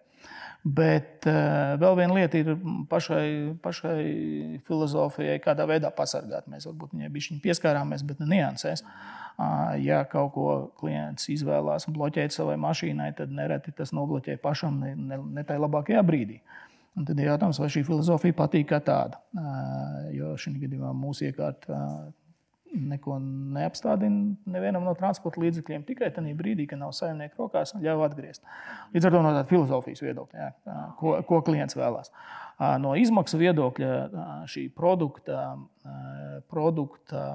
Bet 0.61 1.25
uh, 1.25 1.73
vēl 1.81 1.97
viena 1.97 2.19
lieta 2.19 2.37
ir 2.37 2.53
pašai, 2.91 3.25
pašai 3.63 4.05
filozofijai, 4.67 5.41
kādā 5.41 5.65
veidā 5.65 5.89
pasargāt. 5.89 6.45
Mēs 6.51 6.69
varbūt 6.69 6.93
viņai 6.93 7.13
bišķiņi 7.15 7.41
pieskārāmies, 7.41 8.05
bet 8.05 8.21
ne 8.21 8.29
niansēs. 8.35 8.85
Uh, 8.85 9.73
ja 9.81 10.03
kaut 10.05 10.35
ko 10.37 10.49
klients 10.77 11.25
izvēlās 11.33 11.89
bloķēt 11.89 12.37
savai 12.37 12.61
mašīnai, 12.61 13.15
tad 13.17 13.33
nereti 13.33 13.73
tas 13.73 13.95
nobloķē 13.97 14.37
pašam 14.43 14.77
ne, 14.83 14.93
ne, 14.93 15.17
ne 15.39 15.47
tajā 15.47 15.65
labākajā 15.65 16.05
brīdī. 16.05 16.37
Uh, 16.37 16.67
Un 16.99 17.05
tad 17.07 17.19
ir 17.19 17.29
jautājums, 17.29 17.59
vai 17.61 17.69
šī 17.71 17.85
filozofija 17.87 18.35
patīk 18.35 18.67
kā 18.73 18.81
tāda. 18.83 19.21
Jo 20.11 20.33
šī 20.39 20.57
gadījumā 20.59 20.91
mūsu 20.97 21.29
iekārta 21.29 21.77
neko 22.71 23.17
neapstādina 23.19 24.35
nevienam 24.51 24.85
no 24.87 24.93
transporta 24.95 25.41
līdzekļiem 25.43 25.83
tikai 25.87 26.11
tajā 26.15 26.35
brīdī, 26.37 26.67
kad 26.69 26.79
nav 26.79 26.93
saimnieka 26.95 27.39
rokās 27.39 27.73
un 27.75 27.83
ļauj 27.83 28.05
atgriezt. 28.07 28.43
Līdz 28.95 29.07
ar 29.07 29.15
to 29.15 29.23
no 29.23 29.33
tāda 29.33 29.49
filozofijas 29.49 30.03
viedokļa, 30.05 30.45
jā, 30.45 30.77
ko, 30.99 31.17
ko 31.27 31.41
klients 31.47 31.75
vēlās. 31.75 32.13
No 32.83 32.93
izmaksu 32.99 33.39
viedokļa 33.41 33.91
šī 34.51 34.67
produkta, 34.75 35.43
produkta 36.51 37.25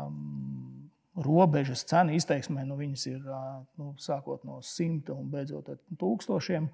robežas 1.27 1.85
cena 1.89 2.17
izteiksmē, 2.17 2.65
nu, 2.69 2.77
ir 2.81 3.23
nu, 3.25 3.93
sākot 4.01 4.45
no 4.45 4.61
simta 4.65 5.17
un 5.17 5.31
beidzot 5.33 5.73
ar 5.73 5.81
tūkstošiem. 6.01 6.69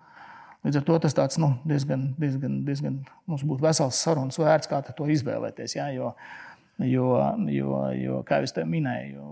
Līdz 0.62 0.79
ar 0.79 0.85
to 0.87 0.96
tas 1.03 1.16
tāds, 1.18 1.38
nu, 1.42 1.57
diezgan, 1.66 2.12
diezgan, 2.22 2.61
diezgan 2.66 3.01
mums 3.27 3.42
būtu 3.46 3.64
vesels 3.64 3.98
sarunas 3.98 4.38
vērts, 4.38 4.70
kā 4.70 4.79
to 4.94 5.09
izvēlēties. 5.11 5.75
Ja? 5.75 5.88
Jo, 5.90 6.12
jo, 6.87 7.09
jo, 7.51 7.79
jo, 7.98 8.20
kā 8.29 8.38
jau 8.38 8.46
es 8.46 8.55
te 8.55 8.62
minēju, 8.68 9.27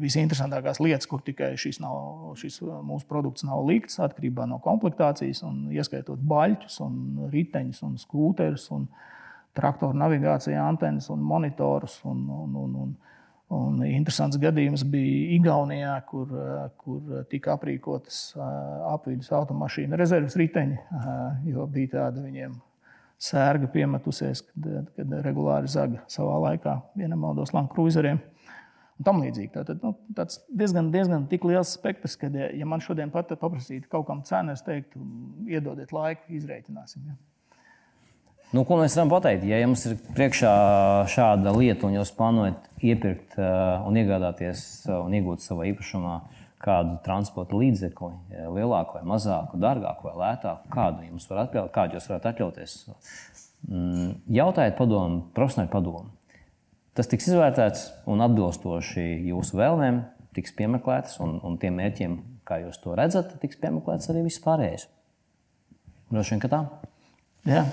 visinteresantākās 0.00 0.80
lietas, 0.82 1.06
kur 1.08 1.22
tikai 1.24 1.52
šis, 1.60 1.78
nav, 1.82 2.32
šis 2.40 2.60
mūsu 2.64 3.06
produkts 3.08 3.46
nav 3.46 3.62
likts, 3.68 4.00
atkarībā 4.02 4.46
no 4.50 4.58
komplektācijas, 4.64 5.44
un 5.46 5.68
ieskaitot 5.74 6.20
baļķus, 6.32 6.80
un 6.84 7.30
riteņus, 7.32 7.84
un 7.86 7.94
skūterus, 8.00 8.66
un 8.74 8.88
traktoru 9.56 9.98
navigāciju 9.98 10.58
antenas 10.62 11.10
un 11.14 11.22
monitorus. 11.26 12.00
Un, 12.10 12.26
un, 12.42 12.58
un, 12.64 12.74
un, 12.84 12.92
Un 13.50 13.80
interesants 13.82 14.38
gadījums 14.38 14.84
bija 14.86 15.34
Igaunijā, 15.34 15.94
kur, 16.06 16.30
kur 16.78 17.24
tika 17.30 17.56
aprīkotas 17.56 18.20
apvidus 18.92 19.32
automašīnu 19.34 19.98
rezerves 19.98 20.36
riteņi, 20.38 20.76
jo 21.50 21.66
bija 21.70 21.96
tāda 21.96 22.22
viņiem 22.22 22.54
sērga 23.20 23.68
piemetusies, 23.72 24.44
kad, 24.46 24.92
kad 24.96 25.16
regulāri 25.26 25.70
zaga 25.70 26.04
savā 26.10 26.38
laikā 26.46 26.76
vienam 26.94 27.26
Cruiseriem. 27.74 28.22
Un 29.00 29.06
tam 29.08 29.22
līdzīgi. 29.24 29.50
Tātad, 29.54 29.80
nu, 29.82 29.94
tāds 30.16 30.38
diezgan, 30.52 30.90
diezgan 30.92 31.26
liels 31.48 31.72
spektrs, 31.74 32.18
ka, 32.20 32.28
ja 32.30 32.68
man 32.68 32.82
šodien 32.84 33.10
pat 33.12 33.32
paprasītu 33.40 33.88
kaut 33.90 34.06
kam 34.10 34.20
cenu, 34.28 34.52
es 34.52 34.62
teiktu, 34.62 35.00
iedodiet 35.48 35.94
laiku, 35.96 36.28
izreikināsim. 36.36 37.08
Ja. 37.08 37.16
Nu, 38.50 38.64
ko 38.66 38.80
mēs 38.80 38.96
varam 38.98 39.12
pateikt? 39.12 39.44
Ja 39.46 39.60
jums 39.62 39.84
ir 39.86 39.94
priekšā 40.16 40.52
šāda 41.12 41.52
lieta, 41.54 41.86
un 41.86 42.00
jūs 42.00 42.10
plānojat 42.16 42.82
iepirkt 42.82 43.36
uh, 43.38 43.84
un 43.86 43.98
iegādāties 44.00 44.62
uh, 44.88 44.96
un 45.04 45.14
iegūt 45.14 45.44
savā 45.44 45.68
īpašumā 45.70 46.16
kādu 46.60 46.98
transporta 47.04 47.56
līdzekli, 47.56 48.10
lielāku 48.52 48.98
vai 48.98 49.04
mazāku, 49.08 49.56
dārgāku 49.60 50.10
vai 50.10 50.14
lētāku, 50.20 50.68
kādu 50.74 51.06
jums 51.06 51.28
var 51.30 51.44
atļaut, 51.46 51.70
kādu 51.72 51.96
jūs 51.96 52.08
varat 52.10 52.26
atļauties. 52.34 52.74
Mm, 53.70 54.10
jautājiet 54.36 54.76
padomu, 54.76 55.22
profesionāli 55.36 55.72
padomu. 55.72 56.10
Tas 56.98 57.08
tiks 57.08 57.30
izvērtēts 57.30 57.86
un 58.10 58.20
atbilstoši 58.26 59.06
jūsu 59.30 59.56
vēlmēm 59.56 60.02
tiks 60.36 60.52
piemeklēts, 60.58 61.16
un, 61.24 61.38
un 61.46 61.56
tiem 61.62 61.78
mērķiem, 61.80 62.18
kā 62.44 62.60
jūs 62.66 62.82
to 62.82 62.92
redzat, 62.98 63.38
tiks 63.40 63.56
piemeklēts 63.62 64.10
arī 64.12 64.26
viss 64.26 64.42
pārējais. 64.44 64.84
Droši 66.10 66.34
vien, 66.34 66.44
ka 66.44 66.52
tā. 66.52 66.60
Jā. 67.48 67.64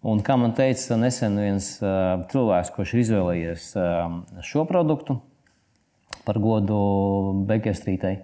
Un 0.00 0.22
kā 0.24 0.36
man 0.40 0.54
teica 0.56 0.96
nesen 0.96 1.36
viens 1.36 1.66
uh, 1.84 2.22
cilvēks, 2.30 2.70
kurš 2.72 2.94
ir 2.94 3.02
izvēlējies 3.02 3.66
uh, 3.76 4.14
šo 4.46 4.64
produktu 4.68 5.18
par 6.24 6.40
godu 6.40 6.78
Bekestrītei, 7.48 8.14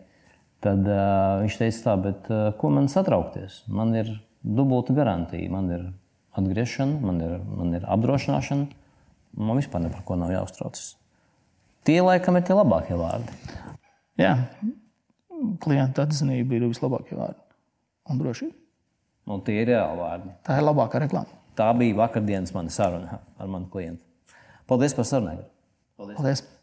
tad 0.65 0.89
uh, 0.89 1.43
viņš 1.43 1.59
teica, 1.61 1.83
tā, 1.85 1.99
bet 2.01 2.33
uh, 2.33 2.49
ko 2.57 2.73
man 2.73 2.89
satraukties? 2.89 3.61
Man 3.69 3.93
ir 3.99 4.09
dubulta 4.41 4.97
garantija, 4.97 5.53
man 5.53 5.69
ir 5.75 5.87
atgriešana, 6.41 6.97
man 7.05 7.21
ir, 7.21 7.39
man 7.45 7.77
ir 7.77 7.87
apdrošināšana. 7.93 8.85
Man 9.37 9.61
vispār 9.61 9.91
par 9.93 10.05
ko 10.09 10.17
nav 10.17 10.33
jāuztraucas. 10.33 10.95
Tie 11.85 12.01
laikam 12.01 12.39
ir 12.39 12.45
tie 12.49 12.57
labākie 12.57 12.97
vārdi. 12.97 13.35
Jā, 14.17 14.33
klienta 15.61 16.07
atzinība 16.07 16.57
ir 16.57 16.71
vislabākie 16.71 17.19
vārdi. 17.19 17.43
Un 18.09 18.23
drošība. 18.23 18.57
Un 19.29 19.43
tie 19.45 19.61
ir 19.61 19.69
reāli 19.75 20.01
vārdi. 20.01 20.33
Tā 20.47 20.57
ir 20.57 20.65
labākā 20.65 21.03
reklāma. 21.05 21.43
Tā 21.57 21.71
bija 21.79 21.97
vakardienas 22.03 22.53
mana 22.55 22.73
saruna 22.73 23.21
ar 23.39 23.49
manu 23.49 23.71
klientu. 23.73 24.05
Paldies 24.69 24.95
par 24.97 25.09
sarunu. 25.09 25.47
Paldies! 25.97 26.19
Paldies. 26.19 26.56